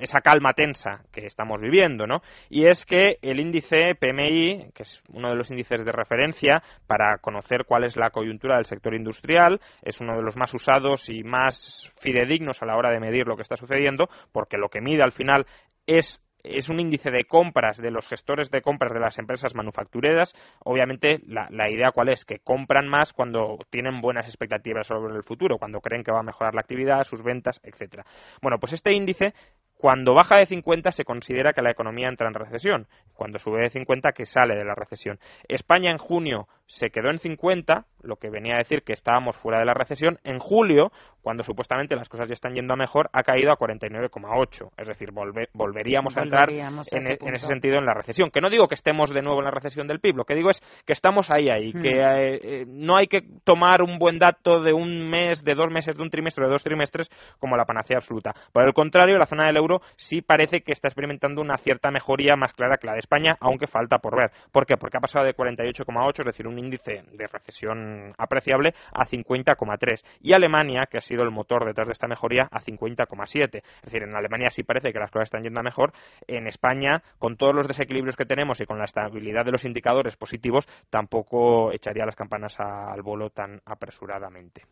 esa 0.00 0.20
calma 0.22 0.54
tensa 0.54 1.02
que 1.12 1.26
estamos 1.26 1.60
viviendo, 1.60 2.06
¿no? 2.06 2.22
Y 2.48 2.66
es 2.66 2.84
que 2.84 3.18
el 3.22 3.38
índice 3.38 3.94
PMI, 3.94 4.70
que 4.74 4.82
es 4.82 5.02
uno 5.12 5.28
de 5.28 5.36
los 5.36 5.50
índices 5.50 5.84
de 5.84 5.92
referencia 5.92 6.62
para 6.86 7.18
conocer 7.18 7.64
cuál 7.64 7.84
es 7.84 7.96
la 7.96 8.10
coyuntura 8.10 8.56
del 8.56 8.64
sector 8.64 8.94
industrial, 8.94 9.60
es 10.00 10.02
uno 10.02 10.16
de 10.16 10.22
los 10.22 10.36
más 10.36 10.52
usados 10.54 11.08
y 11.08 11.22
más 11.22 11.92
fidedignos 12.00 12.62
a 12.62 12.66
la 12.66 12.76
hora 12.76 12.90
de 12.90 13.00
medir 13.00 13.26
lo 13.26 13.36
que 13.36 13.42
está 13.42 13.56
sucediendo, 13.56 14.08
porque 14.32 14.56
lo 14.56 14.68
que 14.68 14.80
mide 14.80 15.02
al 15.02 15.12
final 15.12 15.46
es 15.86 16.22
es 16.42 16.70
un 16.70 16.80
índice 16.80 17.10
de 17.10 17.26
compras 17.26 17.76
de 17.76 17.90
los 17.90 18.08
gestores 18.08 18.50
de 18.50 18.62
compras 18.62 18.94
de 18.94 19.00
las 19.00 19.18
empresas 19.18 19.54
manufactureras. 19.54 20.32
Obviamente, 20.64 21.20
la, 21.26 21.46
la, 21.50 21.68
idea 21.68 21.92
cuál 21.92 22.08
es 22.08 22.24
que 22.24 22.38
compran 22.38 22.88
más 22.88 23.12
cuando 23.12 23.58
tienen 23.68 24.00
buenas 24.00 24.26
expectativas 24.26 24.86
sobre 24.86 25.14
el 25.14 25.22
futuro, 25.22 25.58
cuando 25.58 25.82
creen 25.82 26.02
que 26.02 26.12
va 26.12 26.20
a 26.20 26.22
mejorar 26.22 26.54
la 26.54 26.62
actividad, 26.62 27.04
sus 27.04 27.22
ventas, 27.22 27.60
etcétera. 27.62 28.06
Bueno, 28.40 28.58
pues 28.58 28.72
este 28.72 28.94
índice 28.94 29.34
cuando 29.80 30.12
baja 30.12 30.36
de 30.36 30.44
50 30.44 30.92
se 30.92 31.06
considera 31.06 31.54
que 31.54 31.62
la 31.62 31.70
economía 31.70 32.08
entra 32.08 32.28
en 32.28 32.34
recesión. 32.34 32.86
Cuando 33.14 33.38
sube 33.38 33.62
de 33.62 33.70
50 33.70 34.12
que 34.12 34.26
sale 34.26 34.54
de 34.54 34.64
la 34.64 34.74
recesión. 34.74 35.18
España 35.48 35.90
en 35.90 35.96
junio 35.96 36.48
se 36.66 36.90
quedó 36.90 37.08
en 37.08 37.18
50, 37.18 37.86
lo 38.02 38.16
que 38.16 38.28
venía 38.28 38.56
a 38.56 38.58
decir 38.58 38.82
que 38.82 38.92
estábamos 38.92 39.36
fuera 39.38 39.58
de 39.58 39.64
la 39.64 39.72
recesión. 39.72 40.18
En 40.22 40.38
julio, 40.38 40.92
cuando 41.22 41.42
supuestamente 41.42 41.96
las 41.96 42.08
cosas 42.08 42.28
ya 42.28 42.34
están 42.34 42.54
yendo 42.54 42.74
a 42.74 42.76
mejor, 42.76 43.10
ha 43.12 43.22
caído 43.22 43.52
a 43.52 43.58
49,8. 43.58 44.70
Es 44.76 44.88
decir, 44.88 45.10
volveríamos, 45.12 46.16
a 46.16 46.22
entrar 46.22 46.50
e, 46.50 46.60
en, 46.60 47.34
ese 47.34 47.46
sentido 47.46 47.78
en 47.78 47.86
la 47.86 47.94
recesión. 47.94 48.30
Que 48.30 48.40
no 48.40 48.50
digo 48.50 48.68
que 48.68 48.74
estemos 48.74 49.10
de 49.10 49.22
nuevo 49.22 49.40
en 49.40 49.44
la 49.44 49.50
recesión 49.50 49.86
del 49.86 50.00
PIB, 50.00 50.16
lo 50.16 50.24
que 50.24 50.34
digo 50.34 50.50
es 50.50 50.60
que 50.86 50.92
estamos 50.92 51.30
ahí, 51.30 51.48
ahí. 51.48 51.72
Que 51.72 51.94
hmm. 51.94 52.18
eh, 52.18 52.40
eh, 52.42 52.64
no 52.66 52.96
hay 52.96 53.06
que 53.06 53.22
tomar 53.44 53.82
un 53.82 53.98
buen 53.98 54.18
dato 54.18 54.62
de 54.62 54.72
un 54.72 55.08
mes, 55.08 55.44
de 55.44 55.54
dos 55.54 55.70
meses, 55.70 55.96
de 55.96 56.02
un 56.02 56.10
trimestre, 56.10 56.44
de 56.44 56.50
dos 56.50 56.64
trimestres 56.64 57.08
como 57.38 57.56
la 57.56 57.64
panacea 57.64 57.98
absoluta. 57.98 58.32
Por 58.52 58.64
el 58.64 58.74
contrario, 58.74 59.18
la 59.18 59.26
zona 59.26 59.46
del 59.46 59.56
euro 59.56 59.80
sí 59.96 60.22
parece 60.22 60.62
que 60.62 60.72
está 60.72 60.88
experimentando 60.88 61.40
una 61.40 61.56
cierta 61.58 61.90
mejoría 61.90 62.36
más 62.36 62.52
clara 62.52 62.76
que 62.78 62.86
la 62.86 62.94
de 62.94 63.00
España, 63.00 63.36
aunque 63.40 63.66
falta 63.66 63.98
por 63.98 64.16
ver. 64.16 64.30
¿Por 64.52 64.66
qué? 64.66 64.76
Porque 64.76 64.96
ha 64.96 65.00
pasado 65.00 65.24
de 65.24 65.34
48,8, 65.34 66.20
es 66.20 66.26
decir, 66.26 66.46
un 66.46 66.58
índice 66.58 67.02
de 67.12 67.26
recesión 67.26 68.14
apreciable, 68.18 68.74
a 68.92 69.04
50,3. 69.04 70.04
Y 70.20 70.32
Alemania, 70.32 70.86
que 70.90 70.98
ha 70.98 71.00
sido 71.10 71.24
el 71.24 71.30
motor 71.30 71.66
detrás 71.66 71.88
de 71.88 71.92
esta 71.92 72.06
mejoría, 72.06 72.48
a 72.50 72.60
50,7. 72.60 73.62
Es 73.62 73.82
decir, 73.82 74.02
en 74.02 74.14
Alemania 74.14 74.48
sí 74.50 74.62
parece 74.62 74.92
que 74.92 74.98
las 75.00 75.10
cosas 75.10 75.26
están 75.26 75.42
yendo 75.42 75.60
a 75.60 75.64
mejor. 75.64 75.92
En 76.28 76.46
España, 76.46 77.02
con 77.18 77.36
todos 77.36 77.54
los 77.54 77.66
desequilibrios 77.66 78.16
que 78.16 78.24
tenemos 78.24 78.60
y 78.60 78.64
con 78.64 78.78
la 78.78 78.84
estabilidad 78.84 79.44
de 79.44 79.50
los 79.50 79.64
indicadores 79.64 80.16
positivos, 80.16 80.68
tampoco 80.88 81.72
echaría 81.72 82.06
las 82.06 82.14
campanas 82.14 82.54
al 82.58 83.02
bolo 83.02 83.30
tan 83.30 83.60
apresuradamente. 83.64 84.62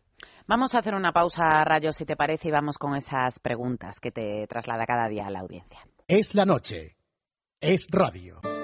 Vamos 0.47 0.73
a 0.73 0.79
hacer 0.79 0.95
una 0.95 1.11
pausa, 1.11 1.63
Rayo, 1.65 1.91
si 1.91 2.05
te 2.05 2.15
parece, 2.15 2.47
y 2.47 2.51
vamos 2.51 2.77
con 2.77 2.95
esas 2.95 3.39
preguntas 3.39 3.99
que 3.99 4.11
te 4.11 4.47
traslada 4.47 4.85
cada 4.85 5.09
día 5.09 5.27
a 5.27 5.29
la 5.29 5.41
audiencia. 5.41 5.79
Es 6.07 6.33
la 6.35 6.45
noche. 6.45 6.95
Es 7.59 7.87
radio. 7.91 8.39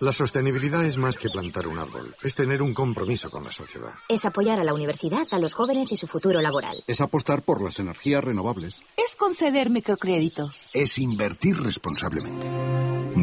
la 0.00 0.12
sostenibilidad 0.12 0.84
es 0.84 0.96
más 0.96 1.18
que 1.18 1.28
plantar 1.28 1.66
un 1.66 1.78
árbol, 1.78 2.14
es 2.22 2.34
tener 2.34 2.62
un 2.62 2.74
compromiso 2.74 3.30
con 3.30 3.44
la 3.44 3.50
sociedad. 3.50 3.94
Es 4.08 4.24
apoyar 4.24 4.60
a 4.60 4.64
la 4.64 4.74
universidad, 4.74 5.26
a 5.30 5.38
los 5.38 5.54
jóvenes 5.54 5.90
y 5.92 5.96
su 5.96 6.06
futuro 6.06 6.40
laboral. 6.40 6.84
Es 6.86 7.00
apostar 7.00 7.42
por 7.42 7.62
las 7.62 7.78
energías 7.80 8.22
renovables. 8.22 8.82
Es 8.96 9.16
conceder 9.16 9.70
microcréditos. 9.70 10.68
Es 10.74 10.98
invertir 10.98 11.56
responsablemente. 11.56 12.48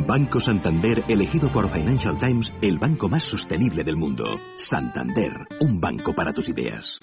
Banco 0.08 0.40
Santander, 0.42 1.06
elegido 1.08 1.52
por 1.52 1.70
Financial 1.70 2.18
Times, 2.18 2.54
el 2.62 2.78
banco 2.78 3.08
más 3.08 3.24
sostenible 3.24 3.84
del 3.84 3.96
mundo. 3.96 4.26
Santander, 4.58 5.48
un 5.62 5.80
banco 5.80 6.14
para 6.14 6.34
tus 6.34 6.50
ideas. 6.50 7.00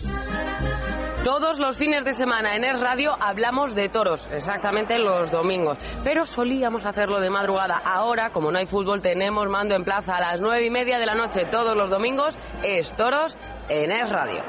Todos 1.25 1.61
los 1.61 1.76
fines 1.76 2.05
de 2.05 2.14
semana 2.14 2.57
en 2.57 2.64
Es 2.64 2.81
Radio 2.81 3.12
hablamos 3.12 3.76
de 3.76 3.88
toros, 3.88 4.29
exactamente 4.33 4.99
los 4.99 5.31
domingos. 5.31 5.79
Pero 6.02 6.25
solíamos 6.25 6.85
hacerlo 6.85 7.21
de 7.21 7.31
madrugada. 7.31 7.76
Ahora, 7.76 8.31
como 8.31 8.50
no 8.50 8.59
hay 8.59 8.67
fútbol, 8.67 9.00
tenemos 9.00 9.49
en 9.71 9.85
plaza 9.85 10.16
a 10.16 10.21
las 10.21 10.40
nueve 10.40 10.66
y 10.66 10.71
media 10.71 10.99
de 10.99 11.07
la 11.07 11.14
noche 11.14 11.45
todos 11.50 11.76
los 11.76 11.88
domingos. 11.88 12.37
Es 12.64 12.95
toros 12.97 13.37
en 13.69 13.92
Es 13.92 14.11
Radio. 14.11 14.42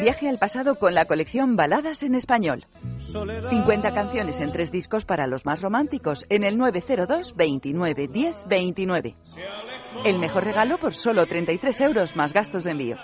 Viaje 0.00 0.28
al 0.28 0.38
pasado 0.38 0.76
con 0.76 0.94
la 0.94 1.04
colección 1.04 1.54
Baladas 1.54 2.02
en 2.02 2.14
Español. 2.14 2.66
50 2.98 3.92
canciones 3.92 4.40
en 4.40 4.50
tres 4.50 4.72
discos 4.72 5.04
para 5.04 5.26
los 5.26 5.44
más 5.44 5.60
románticos 5.60 6.24
en 6.30 6.44
el 6.44 6.56
902 6.56 7.36
29 7.36 8.08
10 8.08 8.46
29. 8.48 9.16
El 10.06 10.18
mejor 10.18 10.44
regalo 10.44 10.78
por 10.78 10.94
solo 10.94 11.26
33 11.26 11.80
euros 11.82 12.16
más 12.16 12.32
gastos 12.32 12.64
de 12.64 12.70
envío. 12.70 12.96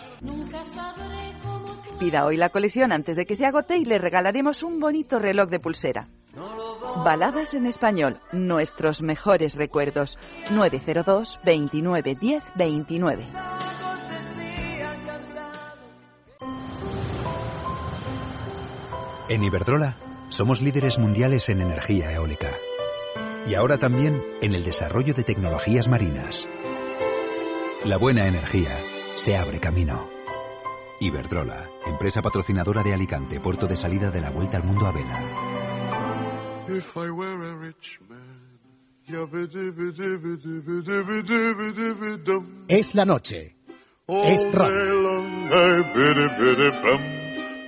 Pida 2.01 2.25
hoy 2.25 2.37
la 2.37 2.49
colección 2.49 2.93
antes 2.93 3.17
de 3.17 3.27
que 3.27 3.35
se 3.35 3.45
agote 3.45 3.77
y 3.77 3.85
le 3.85 3.99
regalaremos 3.99 4.63
un 4.63 4.81
bonito 4.81 5.19
reloj 5.19 5.51
de 5.51 5.61
pulsera. 5.61 6.07
Baladas 7.05 7.55
en 7.55 7.67
español, 7.67 8.21
nuestros 8.33 9.03
mejores 9.03 9.55
recuerdos. 9.55 10.19
902 10.51 11.41
29 11.45 12.15
10 12.15 12.43
29. 12.55 13.25
En 19.29 19.45
Iberdrola 19.45 19.97
somos 20.31 20.63
líderes 20.63 20.99
mundiales 20.99 21.49
en 21.49 21.61
energía 21.61 22.13
eólica 22.13 22.51
y 23.47 23.55
ahora 23.55 23.79
también 23.79 24.23
en 24.43 24.55
el 24.55 24.65
desarrollo 24.65 25.15
de 25.15 25.25
tecnologías 25.25 25.89
marinas. 25.89 26.47
La 27.85 27.97
buena 27.97 28.27
energía 28.27 28.79
se 29.15 29.37
abre 29.37 29.61
camino. 29.61 30.09
Iberdrola, 31.01 31.69
empresa 31.87 32.21
patrocinadora 32.21 32.83
de 32.83 32.93
Alicante, 32.93 33.41
puerto 33.41 33.67
de 33.67 33.77
salida 33.77 34.11
de 34.11 34.21
la 34.21 34.31
Vuelta 34.31 34.59
al 34.59 34.65
Mundo 34.65 34.87
a 34.87 34.93
Vela. 34.93 35.48
Es 42.69 42.95
la 42.95 43.05
noche. 43.05 43.55
Es 44.07 44.47
radio. 44.53 45.19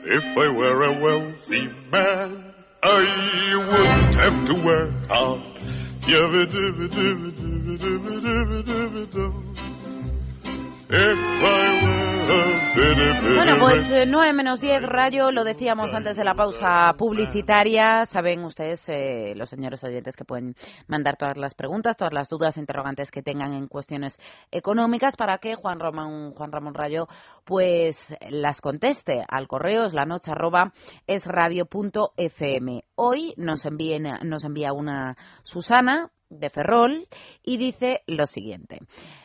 If 0.02 0.24
I 0.36 0.48
were 0.48 0.82
a 0.82 0.92
wealthy 1.00 1.68
man, 1.90 2.54
I 2.82 3.56
wouldn't 3.56 4.14
have 4.16 4.44
to 4.46 4.54
work 4.54 4.92
hard. 5.08 5.40
Bueno, 13.34 13.56
pues 13.58 13.90
9 14.06 14.28
eh, 14.28 14.32
menos 14.32 14.60
10, 14.60 14.82
Rayo, 14.82 15.32
lo 15.32 15.42
decíamos 15.44 15.92
antes 15.92 16.16
de 16.16 16.24
la 16.24 16.34
pausa 16.34 16.94
publicitaria. 16.96 18.06
Saben 18.06 18.44
ustedes, 18.44 18.88
eh, 18.88 19.32
los 19.34 19.48
señores 19.48 19.82
oyentes, 19.82 20.14
que 20.14 20.24
pueden 20.24 20.54
mandar 20.86 21.16
todas 21.16 21.36
las 21.36 21.54
preguntas, 21.54 21.96
todas 21.96 22.12
las 22.12 22.28
dudas, 22.28 22.56
interrogantes 22.56 23.10
que 23.10 23.22
tengan 23.22 23.54
en 23.54 23.66
cuestiones 23.66 24.18
económicas 24.50 25.16
para 25.16 25.38
que 25.38 25.56
Juan 25.56 25.80
Ramón, 25.80 26.32
Juan 26.34 26.52
Ramón 26.52 26.74
Rayo 26.74 27.08
pues 27.44 28.14
las 28.28 28.60
conteste 28.60 29.24
al 29.28 29.48
correo 29.48 29.84
es 29.84 29.94
la 29.94 30.04
noche 30.04 30.30
arroba 30.30 30.72
es 31.06 31.26
radio.fm. 31.26 32.84
Hoy 32.94 33.34
nos, 33.36 33.64
envíen, 33.64 34.04
nos 34.22 34.44
envía 34.44 34.72
una 34.72 35.16
Susana 35.42 36.10
de 36.28 36.48
Ferrol 36.50 37.08
y 37.42 37.56
dice 37.56 38.02
lo 38.06 38.26
siguiente. 38.26 38.80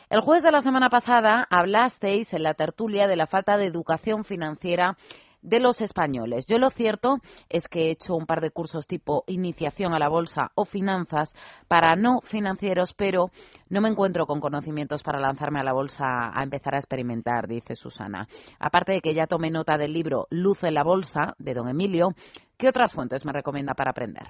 El 0.08 0.20
jueves 0.20 0.44
de 0.44 0.52
la 0.52 0.60
semana 0.60 0.88
pasada 0.88 1.48
hablasteis 1.50 2.32
en 2.32 2.44
la 2.44 2.54
tertulia 2.54 3.08
de 3.08 3.16
la 3.16 3.26
falta 3.26 3.56
de 3.56 3.66
educación 3.66 4.22
financiera 4.22 4.96
de 5.42 5.58
los 5.58 5.80
españoles. 5.80 6.46
Yo 6.46 6.58
lo 6.58 6.70
cierto 6.70 7.18
es 7.48 7.66
que 7.66 7.86
he 7.86 7.90
hecho 7.90 8.14
un 8.14 8.24
par 8.24 8.40
de 8.40 8.52
cursos 8.52 8.86
tipo 8.86 9.24
iniciación 9.26 9.94
a 9.94 9.98
la 9.98 10.08
bolsa 10.08 10.52
o 10.54 10.64
finanzas 10.64 11.34
para 11.66 11.96
no 11.96 12.20
financieros, 12.22 12.94
pero 12.94 13.30
no 13.68 13.80
me 13.80 13.88
encuentro 13.88 14.26
con 14.26 14.38
conocimientos 14.38 15.02
para 15.02 15.18
lanzarme 15.18 15.58
a 15.58 15.64
la 15.64 15.72
bolsa 15.72 16.04
a 16.32 16.40
empezar 16.44 16.76
a 16.76 16.78
experimentar, 16.78 17.48
dice 17.48 17.74
Susana. 17.74 18.28
Aparte 18.60 18.92
de 18.92 19.00
que 19.00 19.12
ya 19.14 19.26
tomé 19.26 19.50
nota 19.50 19.76
del 19.76 19.92
libro 19.92 20.28
Luz 20.30 20.62
en 20.62 20.74
la 20.74 20.84
bolsa 20.84 21.34
de 21.38 21.52
don 21.52 21.68
Emilio, 21.68 22.10
¿qué 22.56 22.68
otras 22.68 22.92
fuentes 22.92 23.24
me 23.24 23.32
recomienda 23.32 23.74
para 23.74 23.90
aprender? 23.90 24.28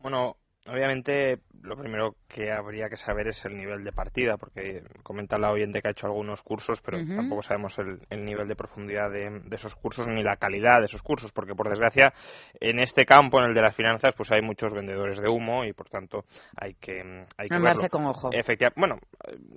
Bueno, 0.00 0.36
obviamente 0.66 1.38
lo 1.62 1.76
primero 1.76 2.16
que 2.28 2.52
habría 2.52 2.88
que 2.88 2.96
saber 2.96 3.28
es 3.28 3.42
el 3.44 3.56
nivel 3.56 3.84
de 3.84 3.92
partida, 3.92 4.36
porque 4.36 4.82
comenta 5.02 5.38
la 5.38 5.50
oyente 5.50 5.80
que 5.80 5.88
ha 5.88 5.92
hecho 5.92 6.06
algunos 6.06 6.42
cursos, 6.42 6.80
pero 6.82 6.98
tampoco 6.98 7.42
sabemos 7.42 7.74
el, 7.78 8.24
nivel 8.24 8.48
de 8.48 8.54
profundidad 8.54 9.10
de, 9.10 9.40
esos 9.50 9.74
cursos 9.76 10.06
ni 10.06 10.22
la 10.22 10.36
calidad 10.36 10.80
de 10.80 10.86
esos 10.86 11.02
cursos, 11.02 11.32
porque 11.32 11.54
por 11.54 11.70
desgracia 11.70 12.12
en 12.60 12.80
este 12.80 13.06
campo, 13.06 13.38
en 13.40 13.46
el 13.46 13.54
de 13.54 13.62
las 13.62 13.74
finanzas, 13.74 14.14
pues 14.14 14.30
hay 14.32 14.42
muchos 14.42 14.74
vendedores 14.74 15.20
de 15.20 15.28
humo 15.28 15.64
y 15.64 15.72
por 15.72 15.88
tanto 15.88 16.24
hay 16.56 16.74
que, 16.74 17.00
hay 17.38 17.48
que 17.48 17.88
con 17.88 18.06
ojo. 18.06 18.30
Efectivamente, 18.32 18.78
bueno, 18.78 18.98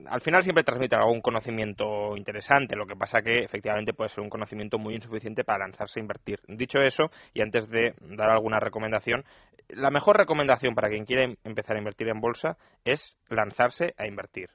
al 0.09 0.21
final 0.21 0.43
siempre 0.43 0.63
transmiten 0.63 0.99
algún 0.99 1.21
conocimiento 1.21 2.15
interesante, 2.15 2.75
lo 2.75 2.85
que 2.85 2.95
pasa 2.95 3.21
que 3.21 3.39
efectivamente 3.39 3.93
puede 3.93 4.11
ser 4.11 4.21
un 4.21 4.29
conocimiento 4.29 4.77
muy 4.77 4.95
insuficiente 4.95 5.43
para 5.43 5.65
lanzarse 5.65 5.99
a 5.99 6.03
invertir. 6.03 6.39
Dicho 6.47 6.79
eso, 6.79 7.09
y 7.33 7.41
antes 7.41 7.69
de 7.69 7.95
dar 8.01 8.29
alguna 8.29 8.59
recomendación, 8.59 9.25
la 9.69 9.91
mejor 9.91 10.17
recomendación 10.17 10.73
para 10.75 10.87
quien 10.97 11.05
quiere 11.05 11.37
empezar 11.43 11.75
a 11.75 11.79
invertir 11.79 12.09
en 12.09 12.19
bolsa 12.19 12.57
es 12.83 13.17
lanzarse 13.29 13.93
a 13.97 14.07
invertir. 14.07 14.49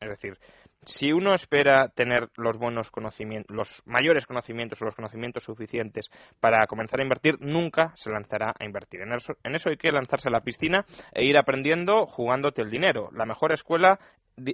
Es 0.00 0.08
decir, 0.10 0.38
si 0.84 1.10
uno 1.10 1.34
espera 1.34 1.88
tener 1.88 2.28
los 2.36 2.58
buenos 2.58 2.90
conocimientos, 2.90 3.54
los 3.54 3.82
mayores 3.86 4.26
conocimientos 4.26 4.80
o 4.80 4.84
los 4.84 4.94
conocimientos 4.94 5.42
suficientes 5.42 6.06
para 6.38 6.66
comenzar 6.66 7.00
a 7.00 7.02
invertir, 7.02 7.38
nunca 7.40 7.92
se 7.96 8.10
lanzará 8.10 8.54
a 8.58 8.64
invertir. 8.64 9.00
En 9.00 9.12
eso, 9.12 9.34
en 9.42 9.54
eso 9.54 9.68
hay 9.68 9.76
que 9.76 9.90
lanzarse 9.90 10.28
a 10.28 10.32
la 10.32 10.42
piscina 10.42 10.84
e 11.12 11.24
ir 11.24 11.36
aprendiendo 11.36 12.06
jugándote 12.06 12.62
el 12.62 12.70
dinero. 12.70 13.08
La 13.12 13.26
mejor 13.26 13.52
escuela 13.52 13.98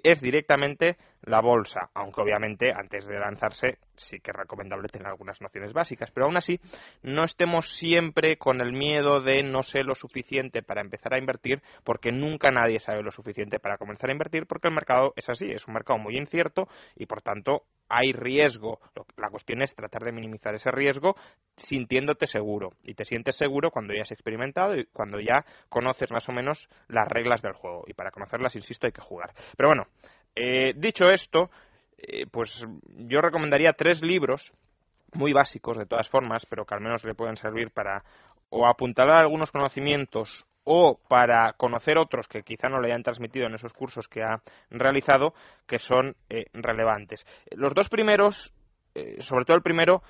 es 0.03 0.21
directamente 0.21 0.97
la 1.23 1.41
bolsa, 1.41 1.91
aunque 1.95 2.21
obviamente 2.21 2.73
antes 2.73 3.07
de 3.07 3.19
lanzarse 3.19 3.79
sí 3.97 4.19
que 4.21 4.31
es 4.33 4.37
recomendable 4.37 4.89
tener 4.89 5.07
algunas 5.07 5.41
nociones 5.41 5.73
básicas, 5.73 6.11
pero 6.11 6.27
aún 6.27 6.37
así 6.37 6.61
no 7.03 7.25
estemos 7.25 7.77
siempre 7.77 8.37
con 8.37 8.61
el 8.61 8.73
miedo 8.73 9.21
de 9.21 9.43
no 9.43 9.62
sé 9.62 9.83
lo 9.85 9.95
suficiente 9.95 10.62
para 10.62 10.81
empezar 10.81 11.15
a 11.15 11.19
invertir, 11.19 11.62
porque 11.85 12.11
nunca 12.11 12.51
nadie 12.51 12.81
sabe 12.81 13.03
lo 13.03 13.11
suficiente 13.11 13.61
para 13.61 13.79
comenzar 13.79 14.11
a 14.11 14.12
invertir, 14.12 14.47
porque 14.47 14.69
el 14.69 14.75
mercado 14.75 15.12
es 15.17 15.29
así, 15.29 15.51
es 15.51 15.67
un 15.69 15.75
mercado 15.75 15.99
muy 15.99 16.17
incierto 16.17 16.69
y 16.97 17.07
por 17.07 17.23
tanto 17.23 17.62
hay 17.93 18.13
riesgo. 18.13 18.81
La 19.19 19.29
cuestión 19.29 19.61
es 19.61 19.75
tratar 19.75 20.03
de 20.03 20.13
minimizar 20.13 20.55
ese 20.55 20.71
riesgo 20.71 21.15
sintiéndote 21.57 22.27
seguro. 22.27 22.71
Y 22.83 22.95
te 22.95 23.05
sientes 23.05 23.37
seguro 23.37 23.71
cuando 23.71 23.93
ya 23.93 24.03
has 24.03 24.11
experimentado 24.13 24.75
y 24.75 24.87
cuando 24.87 25.21
ya 25.21 25.45
conoces 25.69 26.11
más 26.11 26.27
o 26.31 26.33
menos 26.33 26.69
las 26.89 27.07
reglas 27.07 27.43
del 27.43 27.53
juego. 27.53 27.85
Y 27.87 27.93
para 27.93 28.11
conocerlas, 28.11 28.57
insisto, 28.57 28.87
hay 28.87 28.93
que 28.93 29.03
jugar. 29.03 29.35
Pero 29.57 29.69
bueno, 29.69 29.87
eh, 30.35 30.73
dicho 30.75 31.11
esto, 31.11 31.51
eh, 31.99 32.27
pues 32.31 32.67
yo 32.97 33.21
recomendaría 33.21 33.75
tres 33.75 34.03
libros 34.03 34.53
muy 35.13 35.35
básicos 35.35 35.77
de 35.77 35.85
todas 35.85 36.09
formas, 36.09 36.47
pero 36.47 36.65
que 36.65 36.75
al 36.75 36.81
menos 36.81 37.05
le 37.05 37.15
pueden 37.15 37.37
servir 37.37 37.71
para 37.71 38.03
o 38.49 38.67
apuntalar 38.67 39.19
algunos 39.19 39.51
conocimientos 39.51 40.47
o 40.64 40.99
para 41.09 41.52
conocer 41.54 41.99
otros 41.99 42.28
que 42.28 42.42
quizá 42.42 42.69
no 42.69 42.81
le 42.81 42.88
hayan 42.88 43.02
transmitido 43.02 43.47
en 43.47 43.54
esos 43.54 43.73
cursos 43.73 44.09
que 44.09 44.23
ha 44.23 44.40
realizado 44.71 45.35
que 45.66 45.78
son 45.78 46.16
eh, 46.28 46.47
relevantes. 46.52 47.25
Los 47.50 47.75
dos 47.75 47.88
primeros, 47.88 48.52
sobre 49.21 49.45
todo 49.45 49.57
el 49.57 49.62
primero, 49.62 50.02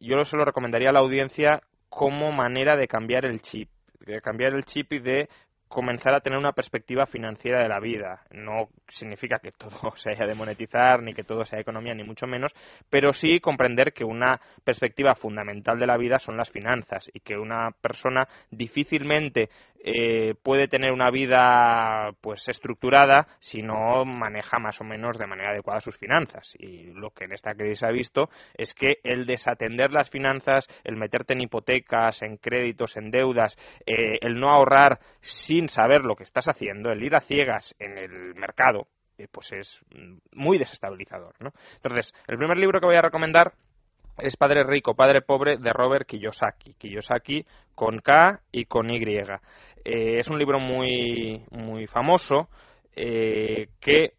yo 0.00 0.24
se 0.24 0.36
lo 0.36 0.44
recomendaría 0.44 0.90
a 0.90 0.92
la 0.92 1.00
audiencia 1.00 1.60
como 1.88 2.32
manera 2.32 2.76
de 2.76 2.88
cambiar 2.88 3.24
el 3.24 3.40
chip, 3.40 3.68
de 4.00 4.20
cambiar 4.20 4.54
el 4.54 4.64
chip 4.64 4.92
y 4.92 4.98
de 4.98 5.28
comenzar 5.68 6.14
a 6.14 6.20
tener 6.20 6.38
una 6.38 6.52
perspectiva 6.52 7.06
financiera 7.06 7.62
de 7.62 7.68
la 7.68 7.80
vida. 7.80 8.22
No 8.30 8.68
significa 8.88 9.38
que 9.38 9.52
todo 9.52 9.92
se 9.96 10.10
haya 10.10 10.26
de 10.26 10.34
monetizar, 10.34 11.02
ni 11.02 11.14
que 11.14 11.24
todo 11.24 11.44
sea 11.44 11.60
economía, 11.60 11.94
ni 11.94 12.04
mucho 12.04 12.26
menos, 12.26 12.54
pero 12.90 13.12
sí 13.12 13.40
comprender 13.40 13.92
que 13.92 14.04
una 14.04 14.40
perspectiva 14.64 15.14
fundamental 15.14 15.78
de 15.78 15.86
la 15.86 15.96
vida 15.96 16.18
son 16.18 16.36
las 16.36 16.50
finanzas 16.50 17.10
y 17.12 17.20
que 17.20 17.36
una 17.36 17.70
persona 17.80 18.28
difícilmente 18.50 19.48
eh, 19.88 20.34
puede 20.42 20.66
tener 20.66 20.90
una 20.90 21.10
vida 21.10 22.10
pues 22.20 22.48
estructurada 22.48 23.28
si 23.38 23.62
no 23.62 24.04
maneja 24.04 24.58
más 24.58 24.80
o 24.80 24.84
menos 24.84 25.16
de 25.16 25.28
manera 25.28 25.50
adecuada 25.50 25.80
sus 25.80 25.96
finanzas. 25.96 26.54
Y 26.58 26.92
lo 26.92 27.10
que 27.10 27.24
en 27.24 27.32
esta 27.32 27.54
crisis 27.54 27.84
ha 27.84 27.90
visto 27.90 28.28
es 28.54 28.74
que 28.74 28.98
el 29.04 29.26
desatender 29.26 29.92
las 29.92 30.10
finanzas, 30.10 30.66
el 30.82 30.96
meterte 30.96 31.34
en 31.34 31.42
hipotecas, 31.42 32.22
en 32.22 32.36
créditos, 32.36 32.96
en 32.96 33.10
deudas, 33.10 33.56
eh, 33.86 34.18
el 34.22 34.40
no 34.40 34.50
ahorrar 34.50 34.98
sin 35.56 35.68
saber 35.70 36.02
lo 36.02 36.16
que 36.16 36.24
estás 36.24 36.48
haciendo, 36.48 36.92
el 36.92 37.02
ir 37.02 37.14
a 37.14 37.22
ciegas 37.22 37.74
en 37.78 37.96
el 37.96 38.34
mercado, 38.34 38.88
eh, 39.16 39.26
pues 39.32 39.52
es 39.52 39.80
muy 40.32 40.58
desestabilizador. 40.58 41.34
¿no? 41.40 41.52
Entonces, 41.76 42.12
el 42.28 42.36
primer 42.36 42.58
libro 42.58 42.78
que 42.78 42.86
voy 42.86 42.96
a 42.96 43.02
recomendar 43.02 43.52
es 44.18 44.36
Padre 44.36 44.64
Rico, 44.64 44.94
Padre 44.94 45.22
Pobre 45.22 45.56
de 45.56 45.72
Robert 45.72 46.06
Kiyosaki. 46.06 46.74
Kiyosaki 46.74 47.46
con 47.74 48.00
K 48.00 48.40
y 48.52 48.66
con 48.66 48.90
Y. 48.90 49.02
Eh, 49.02 50.18
es 50.18 50.28
un 50.28 50.38
libro 50.38 50.60
muy, 50.60 51.42
muy 51.50 51.86
famoso 51.86 52.48
eh, 52.94 53.68
que, 53.80 54.12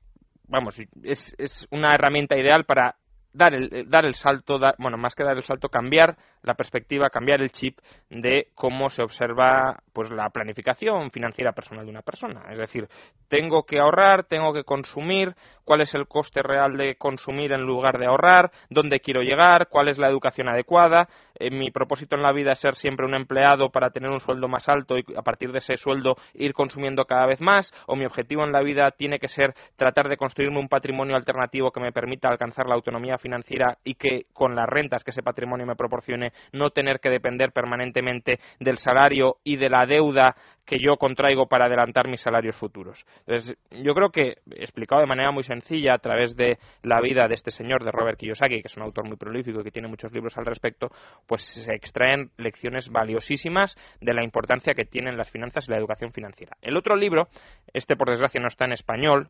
vamos, 0.47 0.79
es, 1.03 1.35
es 1.37 1.67
una 1.69 1.93
herramienta 1.93 2.35
ideal 2.35 2.63
para 2.63 2.95
dar 3.37 3.53
el, 3.53 3.89
dar 3.89 4.05
el 4.05 4.15
salto, 4.15 4.59
bueno, 4.79 4.97
más 4.97 5.15
que 5.15 5.23
dar 5.23 5.37
el 5.37 5.43
salto, 5.43 5.69
cambiar 5.69 6.17
la 6.41 6.55
perspectiva, 6.55 7.09
cambiar 7.09 7.41
el 7.41 7.51
chip 7.51 7.79
de 8.09 8.47
cómo 8.55 8.89
se 8.89 9.03
observa 9.03 9.77
pues 9.93 10.09
la 10.09 10.29
planificación 10.29 11.11
financiera 11.11 11.51
personal 11.51 11.85
de 11.85 11.91
una 11.91 12.01
persona. 12.01 12.45
Es 12.51 12.57
decir, 12.57 12.87
tengo 13.27 13.63
que 13.63 13.79
ahorrar, 13.79 14.25
tengo 14.25 14.53
que 14.53 14.63
consumir, 14.63 15.35
cuál 15.67 15.81
es 15.81 15.93
el 15.93 16.07
coste 16.07 16.41
real 16.41 16.77
de 16.77 16.95
consumir 16.95 17.51
en 17.51 17.61
lugar 17.61 17.99
de 17.99 18.05
ahorrar, 18.05 18.51
dónde 18.69 19.01
quiero 19.01 19.21
llegar, 19.21 19.67
cuál 19.67 19.89
es 19.89 19.97
la 19.97 20.07
educación 20.07 20.47
adecuada. 20.47 21.09
Eh, 21.39 21.51
mi 21.51 21.71
propósito 21.71 22.15
en 22.15 22.23
la 22.23 22.31
vida 22.31 22.53
es 22.53 22.59
ser 22.59 22.75
siempre 22.75 23.05
un 23.05 23.15
empleado 23.15 23.69
para 23.69 23.89
tener 23.89 24.09
un 24.09 24.19
sueldo 24.19 24.47
más 24.47 24.67
alto 24.69 24.97
y 24.97 25.03
a 25.15 25.21
partir 25.21 25.51
de 25.51 25.59
ese 25.59 25.77
sueldo 25.77 26.15
ir 26.33 26.53
consumiendo 26.53 27.05
cada 27.05 27.25
vez 27.25 27.41
más, 27.41 27.71
o 27.85 27.95
mi 27.95 28.05
objetivo 28.05 28.43
en 28.43 28.51
la 28.51 28.61
vida 28.61 28.91
tiene 28.91 29.19
que 29.19 29.27
ser 29.27 29.53
tratar 29.75 30.09
de 30.09 30.17
construirme 30.17 30.59
un 30.59 30.67
patrimonio 30.67 31.15
alternativo 31.15 31.71
que 31.71 31.79
me 31.79 31.91
permita 31.91 32.29
alcanzar 32.29 32.67
la 32.67 32.75
autonomía 32.75 33.17
financiera 33.17 33.77
y 33.83 33.95
que 33.95 34.25
con 34.33 34.55
las 34.55 34.67
rentas 34.67 35.03
que 35.03 35.11
ese 35.11 35.23
patrimonio 35.23 35.65
me 35.65 35.75
proporcione 35.75 36.31
no 36.53 36.69
tener 36.69 36.99
que 36.99 37.09
depender 37.09 37.51
permanentemente 37.51 38.39
del 38.59 38.77
salario 38.77 39.37
y 39.43 39.57
de 39.57 39.69
la 39.69 39.85
deuda 39.85 40.35
que 40.67 40.79
yo 40.79 40.97
contraigo 40.97 41.47
para 41.47 41.65
adelantar 41.65 42.09
mis 42.09 42.19
salarios 42.19 42.57
futuros. 42.57 43.05
Entonces, 43.19 43.57
yo 43.71 43.93
creo 43.95 44.09
que, 44.09 44.39
explicado 44.51 44.99
de 44.99 45.07
manera 45.07 45.31
muy 45.31 45.43
sencilla 45.43 45.93
a 45.93 45.97
través 45.97 46.35
de 46.35 46.59
la 46.83 46.99
vida 46.99 47.27
de 47.29 47.35
este 47.35 47.51
señor, 47.51 47.85
de 47.85 47.91
Robert 47.91 48.19
Kiyosaki, 48.19 48.61
que 48.61 48.67
es 48.67 48.75
un 48.75 48.83
autor 48.83 49.07
muy 49.07 49.15
prolífico 49.15 49.61
y 49.61 49.63
que 49.63 49.71
tiene 49.71 49.87
muchos 49.87 50.11
libros 50.11 50.37
al 50.37 50.45
respecto, 50.45 50.89
pues 51.25 51.43
se 51.43 51.73
extraen 51.73 52.31
lecciones 52.37 52.89
valiosísimas 52.89 53.77
de 54.01 54.13
la 54.13 54.25
importancia 54.25 54.73
que 54.73 54.83
tienen 54.83 55.15
las 55.15 55.31
finanzas 55.31 55.67
y 55.67 55.71
la 55.71 55.77
educación 55.77 56.11
financiera. 56.11 56.57
El 56.61 56.75
otro 56.75 56.97
libro, 56.97 57.29
este 57.73 57.95
por 57.95 58.09
desgracia 58.09 58.41
no 58.41 58.47
está 58.47 58.65
en 58.65 58.73
español, 58.73 59.29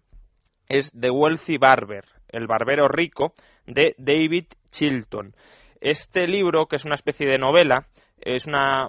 es 0.68 0.92
The 1.00 1.12
Wealthy 1.12 1.60
Barber, 1.60 2.06
el 2.30 2.48
barbero 2.48 2.88
rico, 2.88 3.34
de 3.68 3.94
David 4.00 4.46
Chilton. 4.72 5.36
Este 5.82 6.28
libro, 6.28 6.66
que 6.66 6.78
es 6.78 6.86
una 6.86 6.96
especie 6.96 7.28
de 7.28 7.38
novela, 7.38 7.86
es 8.22 8.46
una 8.48 8.88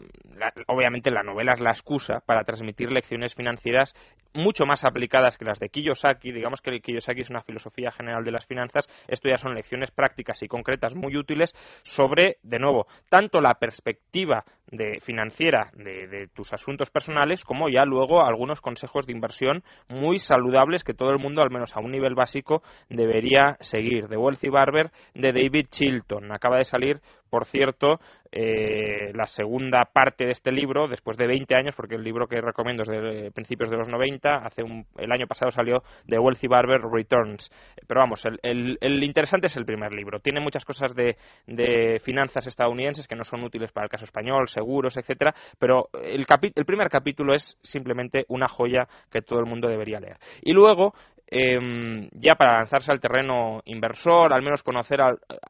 obviamente 0.67 1.11
la 1.11 1.23
novela 1.23 1.53
es 1.53 1.61
la 1.61 1.71
excusa 1.71 2.21
para 2.25 2.45
transmitir 2.45 2.91
lecciones 2.91 3.35
financieras 3.35 3.95
mucho 4.35 4.67
más 4.67 4.85
aplicadas 4.85 5.37
que 5.37 5.45
las 5.45 5.59
de 5.59 5.69
Kiyosaki. 5.69 6.33
Digamos 6.33 6.61
que 6.61 6.81
Kiyosaki 6.81 7.23
es 7.23 7.31
una 7.31 7.43
filosofía 7.43 7.91
general 7.91 8.25
de 8.25 8.31
las 8.31 8.47
finanzas. 8.47 8.87
Esto 9.09 9.29
ya 9.29 9.37
son 9.37 9.55
lecciones 9.55 9.91
prácticas 9.91 10.43
y 10.43 10.49
concretas 10.49 10.95
muy 10.95 11.17
útiles 11.17 11.55
sobre, 11.83 12.37
de 12.43 12.59
nuevo, 12.59 12.87
tanto 13.09 13.41
la 13.41 13.55
perspectiva 13.55 14.45
de 14.71 15.01
financiera 15.01 15.71
de, 15.73 16.07
de, 16.09 16.29
tus 16.29 16.53
asuntos 16.53 16.91
personales 16.91 17.43
como 17.43 17.71
ya 17.71 17.87
luego 17.87 18.23
algunos 18.23 18.61
consejos 18.61 19.07
de 19.07 19.15
inversión 19.15 19.65
muy 19.89 20.19
saludables 20.19 20.85
que 20.85 20.93
todo 20.93 21.11
el 21.11 21.19
mundo, 21.19 21.41
al 21.41 21.51
menos 21.51 21.75
a 21.75 21.81
un 21.81 21.91
nivel 21.91 22.15
básico, 22.15 22.63
debería 22.91 23.57
seguir. 23.61 24.09
The 24.09 24.19
Wealthy 24.19 24.51
Barber 24.51 24.91
de 25.15 25.33
David 25.33 25.69
Chilton. 25.71 26.31
Acaba 26.33 26.59
de 26.59 26.65
salir 26.65 27.01
por 27.29 27.47
cierto, 27.47 28.01
eh, 28.31 29.11
la 29.15 29.27
segunda 29.27 29.85
parte 29.87 30.27
de 30.27 30.33
este 30.33 30.53
libro, 30.53 30.89
después 30.89 31.17
de 31.17 31.27
20 31.27 31.55
años, 31.55 31.75
porque 31.75 31.95
el 31.95 32.03
libro 32.03 32.27
que 32.27 32.41
recomiendo 32.41 32.83
es 32.83 32.89
de 32.89 33.31
principios 33.31 33.71
de 33.71 33.77
los 33.77 33.89
90, 33.89 34.47
hace 34.47 34.63
un, 34.63 34.87
el 34.99 35.11
año 35.13 35.27
pasado 35.27 35.51
salió 35.51 35.83
The 36.07 36.19
Wealthy 36.19 36.47
Barber 36.47 36.81
Returns. 36.83 37.51
Pero 37.87 38.01
vamos, 38.01 38.25
el, 38.43 38.79
el, 38.81 39.03
interesante 39.03 39.47
es 39.47 39.57
el 39.57 39.65
primer 39.65 39.93
libro. 39.93 40.21
Tiene 40.21 40.41
muchas 40.41 40.65
cosas 40.65 40.95
de, 40.95 41.17
de, 41.47 42.01
finanzas 42.01 42.47
estadounidenses 42.47 43.07
que 43.07 43.17
no 43.17 43.25
son 43.25 43.45
útiles 43.45 43.73
para 43.73 43.85
el 43.85 43.91
caso 43.91 44.05
español, 44.05 44.49
seguros, 44.49 44.97
etcétera, 44.97 45.35
pero 45.59 45.89
el, 46.03 46.27
el 46.55 46.65
primer 46.65 46.89
capítulo 46.91 47.35
es 47.35 47.59
simplemente 47.63 48.25
una 48.29 48.49
joya 48.49 48.89
que 49.11 49.23
todo 49.23 49.41
el 49.41 49.47
mundo 49.47 49.69
debería 49.69 50.01
leer. 50.01 50.19
Y 50.43 50.53
luego, 50.53 50.95
em, 51.31 52.09
ya 52.13 52.35
para 52.35 52.59
lanzarse 52.59 52.91
al 52.91 53.01
terreno 53.01 53.61
inversor, 53.65 54.33
al 54.33 54.43
menos 54.43 54.63
conocer 54.63 55.01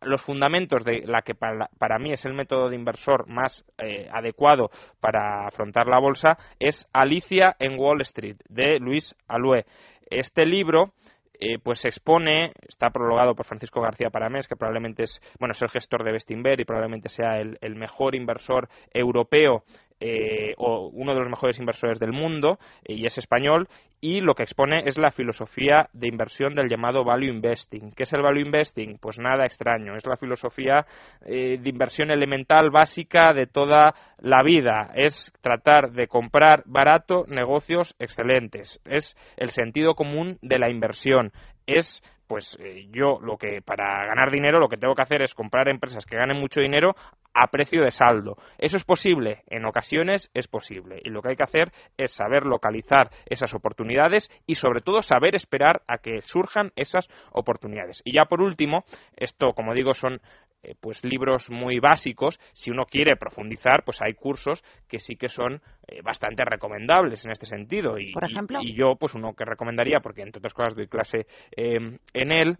los 0.02 0.22
fundamentos 0.22 0.84
de 0.84 1.02
la 1.06 1.22
que 1.22 1.34
para, 1.34 1.98
mí 1.98 2.12
es 2.12 2.24
el 2.24 2.34
método 2.34 2.68
de 2.68 2.76
inversor 2.76 3.28
más 3.28 3.64
eh, 3.78 4.08
adecuado 4.12 4.70
para 5.00 5.46
afrontar 5.46 5.86
la 5.86 5.98
bolsa, 5.98 6.36
es 6.58 6.88
Alicia 6.92 7.56
en 7.58 7.78
Wall 7.78 8.00
Street, 8.02 8.36
de 8.48 8.78
Luis 8.80 9.14
Alue. 9.28 9.64
Este 10.10 10.46
libro 10.46 10.92
eh, 11.40 11.58
pues 11.62 11.80
se 11.80 11.88
expone, 11.88 12.52
está 12.66 12.90
prologado 12.90 13.36
por 13.36 13.46
Francisco 13.46 13.80
García 13.80 14.10
Paramés, 14.10 14.48
que 14.48 14.56
probablemente 14.56 15.04
es, 15.04 15.20
bueno, 15.38 15.52
es 15.52 15.62
el 15.62 15.68
gestor 15.68 16.02
de 16.02 16.12
Bestinver 16.12 16.58
y 16.60 16.64
probablemente 16.64 17.08
sea 17.08 17.40
el 17.40 17.76
mejor 17.76 18.16
inversor 18.16 18.68
europeo 18.92 19.62
eh, 20.00 20.54
o 20.58 20.88
uno 20.88 21.12
de 21.12 21.18
los 21.18 21.28
mejores 21.28 21.58
inversores 21.58 21.98
del 21.98 22.12
mundo 22.12 22.58
eh, 22.84 22.94
y 22.94 23.06
es 23.06 23.18
español 23.18 23.68
y 24.00 24.20
lo 24.20 24.34
que 24.34 24.44
expone 24.44 24.82
es 24.86 24.96
la 24.96 25.10
filosofía 25.10 25.88
de 25.92 26.06
inversión 26.06 26.54
del 26.54 26.68
llamado 26.68 27.04
value 27.04 27.32
investing. 27.32 27.90
¿Qué 27.92 28.04
es 28.04 28.12
el 28.12 28.22
value 28.22 28.42
investing? 28.42 28.98
Pues 28.98 29.18
nada 29.18 29.44
extraño, 29.44 29.96
es 29.96 30.06
la 30.06 30.16
filosofía 30.16 30.86
eh, 31.26 31.58
de 31.60 31.68
inversión 31.68 32.10
elemental 32.10 32.70
básica 32.70 33.32
de 33.32 33.46
toda 33.46 33.94
la 34.20 34.42
vida, 34.42 34.92
es 34.94 35.32
tratar 35.40 35.90
de 35.92 36.06
comprar 36.06 36.62
barato 36.66 37.24
negocios 37.26 37.96
excelentes, 37.98 38.80
es 38.84 39.16
el 39.36 39.50
sentido 39.50 39.94
común 39.94 40.38
de 40.42 40.58
la 40.58 40.70
inversión, 40.70 41.32
es 41.66 42.02
pues 42.28 42.56
eh, 42.60 42.86
yo 42.90 43.18
lo 43.20 43.36
que 43.36 43.62
para 43.62 44.06
ganar 44.06 44.30
dinero 44.30 44.60
lo 44.60 44.68
que 44.68 44.76
tengo 44.76 44.94
que 44.94 45.02
hacer 45.02 45.22
es 45.22 45.34
comprar 45.34 45.68
empresas 45.68 46.06
que 46.06 46.16
ganen 46.16 46.38
mucho 46.38 46.60
dinero 46.60 46.94
a 47.34 47.48
precio 47.48 47.82
de 47.82 47.90
saldo. 47.90 48.36
¿Eso 48.58 48.76
es 48.76 48.84
posible? 48.84 49.42
En 49.48 49.64
ocasiones 49.64 50.30
es 50.34 50.46
posible. 50.46 51.00
Y 51.04 51.10
lo 51.10 51.22
que 51.22 51.30
hay 51.30 51.36
que 51.36 51.44
hacer 51.44 51.72
es 51.96 52.12
saber 52.12 52.44
localizar 52.44 53.10
esas 53.26 53.54
oportunidades 53.54 54.30
y 54.46 54.54
sobre 54.56 54.80
todo 54.80 55.02
saber 55.02 55.34
esperar 55.34 55.82
a 55.88 55.98
que 55.98 56.20
surjan 56.20 56.72
esas 56.76 57.08
oportunidades. 57.32 58.02
Y 58.04 58.12
ya 58.14 58.26
por 58.26 58.42
último, 58.42 58.84
esto 59.16 59.52
como 59.54 59.74
digo 59.74 59.94
son 59.94 60.20
eh, 60.64 60.74
pues 60.80 61.04
libros 61.04 61.50
muy 61.50 61.78
básicos. 61.78 62.40
Si 62.52 62.70
uno 62.70 62.84
quiere 62.86 63.16
profundizar, 63.16 63.84
pues 63.84 64.02
hay 64.02 64.14
cursos 64.14 64.64
que 64.88 64.98
sí 64.98 65.14
que 65.14 65.28
son 65.28 65.62
eh, 65.86 66.02
bastante 66.02 66.44
recomendables 66.44 67.24
en 67.24 67.30
este 67.30 67.46
sentido. 67.46 67.96
Y, 67.96 68.12
Por 68.12 68.24
ejemplo. 68.24 68.58
Y, 68.60 68.74
yo, 68.74 68.96
pues 68.96 69.14
uno 69.14 69.34
que 69.34 69.44
recomendaría, 69.44 70.00
porque 70.00 70.22
entre 70.22 70.40
otras 70.40 70.54
cosas 70.54 70.74
doy 70.74 70.88
clase 70.88 71.26
eh, 71.56 71.98
en 72.20 72.32
él, 72.32 72.58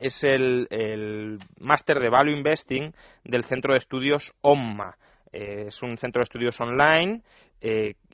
es 0.00 0.24
el, 0.24 0.66
el 0.70 1.38
máster 1.58 1.98
de 1.98 2.08
Value 2.08 2.36
Investing 2.36 2.92
del 3.24 3.44
Centro 3.44 3.72
de 3.72 3.78
Estudios 3.78 4.32
OMMA. 4.40 4.96
es 5.32 5.82
un 5.82 5.98
centro 5.98 6.20
de 6.20 6.24
estudios 6.24 6.60
online 6.60 7.22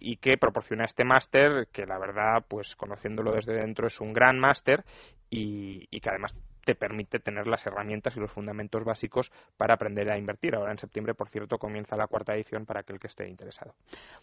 y 0.01 0.17
que 0.17 0.37
proporciona 0.39 0.85
este 0.85 1.05
máster 1.05 1.69
que 1.73 1.87
la 1.87 1.99
verdad 1.99 2.45
pues 2.49 2.75
conociéndolo 2.75 3.33
desde 3.33 3.55
dentro 3.55 3.87
es 3.87 4.01
un 4.01 4.12
gran 4.12 4.39
máster 4.41 4.85
y, 5.31 5.87
y, 5.91 6.01
que 6.01 6.11
además 6.11 6.37
te 6.67 6.75
permite 6.75 7.21
tener 7.21 7.47
las 7.47 7.65
herramientas 7.65 8.17
y 8.17 8.21
los 8.21 8.33
fundamentos 8.33 8.85
básicos 8.85 9.31
para 9.57 9.75
aprender 9.75 10.11
a 10.11 10.19
invertir. 10.19 10.57
Ahora 10.57 10.73
en 10.73 10.79
septiembre, 10.79 11.15
por 11.15 11.29
cierto, 11.29 11.59
comienza 11.59 11.97
la 11.97 12.09
cuarta 12.09 12.35
edición 12.35 12.67
para 12.67 12.81
aquel 12.81 12.99
que 12.99 13.07
esté 13.07 13.29
interesado. 13.29 13.73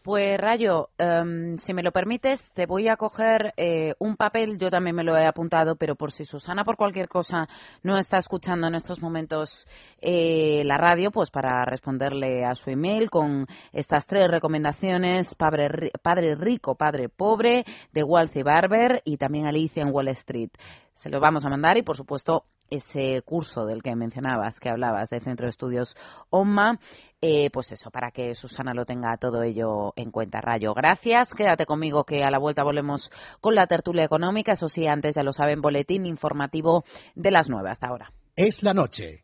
Pues 0.03 0.37
Rayo, 0.37 0.89
em, 0.97 1.57
si 1.57 1.73
me 1.73 1.81
lo 1.81 1.93
permites, 1.93 2.51
te 2.51 2.65
voy 2.65 2.89
a 2.89 2.97
coger 2.97 3.53
eh, 3.55 3.93
un 3.97 4.17
papel, 4.17 4.59
yo 4.59 4.69
también 4.69 4.93
me 4.93 5.05
lo 5.05 5.17
he 5.17 5.25
apuntado, 5.25 5.77
pero 5.77 5.95
por 5.95 6.11
si 6.11 6.25
Susana 6.25 6.65
por 6.65 6.75
cualquier 6.75 7.07
cosa 7.07 7.47
no 7.81 7.97
está 7.97 8.17
escuchando 8.17 8.67
en 8.67 8.75
estos 8.75 9.01
momentos 9.01 9.65
eh, 10.01 10.63
la 10.65 10.77
radio, 10.77 11.11
pues 11.11 11.31
para 11.31 11.63
responderle 11.63 12.43
a 12.43 12.55
su 12.55 12.69
email 12.71 13.09
con 13.09 13.47
estas 13.71 14.05
tres 14.05 14.29
recomendaciones, 14.29 15.33
Padre, 15.35 15.91
padre 16.01 16.35
Rico, 16.35 16.75
Padre 16.75 17.07
Pobre, 17.07 17.63
de 17.93 18.03
Walthy 18.03 18.43
Barber 18.43 19.01
y 19.05 19.15
también 19.15 19.47
Alicia 19.47 19.81
en 19.81 19.93
Wall 19.93 20.09
Street 20.09 20.51
se 20.93 21.09
lo 21.09 21.19
vamos 21.19 21.45
a 21.45 21.49
mandar 21.49 21.77
y, 21.77 21.83
por 21.83 21.97
supuesto, 21.97 22.45
ese 22.69 23.21
curso 23.23 23.65
del 23.65 23.83
que 23.83 23.95
mencionabas, 23.95 24.59
que 24.59 24.69
hablabas, 24.69 25.09
del 25.09 25.21
Centro 25.21 25.45
de 25.45 25.51
Estudios 25.51 25.95
OMA, 26.29 26.79
eh, 27.21 27.49
pues 27.51 27.71
eso, 27.71 27.91
para 27.91 28.11
que 28.11 28.35
Susana 28.35 28.73
lo 28.73 28.85
tenga 28.85 29.15
todo 29.17 29.43
ello 29.43 29.93
en 29.95 30.11
cuenta. 30.11 30.41
Rayo, 30.41 30.73
gracias. 30.73 31.33
Quédate 31.33 31.65
conmigo 31.65 32.03
que 32.03 32.23
a 32.23 32.31
la 32.31 32.39
vuelta 32.39 32.63
volvemos 32.63 33.11
con 33.41 33.55
la 33.55 33.67
tertulia 33.67 34.03
económica. 34.03 34.53
Eso 34.53 34.67
sí, 34.67 34.87
antes 34.87 35.15
ya 35.15 35.23
lo 35.23 35.33
saben, 35.33 35.61
boletín 35.61 36.05
informativo 36.05 36.83
de 37.15 37.31
las 37.31 37.49
nueve 37.49 37.69
hasta 37.69 37.87
ahora. 37.87 38.11
Es 38.35 38.63
la 38.63 38.73
noche. 38.73 39.23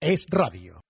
Es 0.00 0.26
radio. 0.28 0.83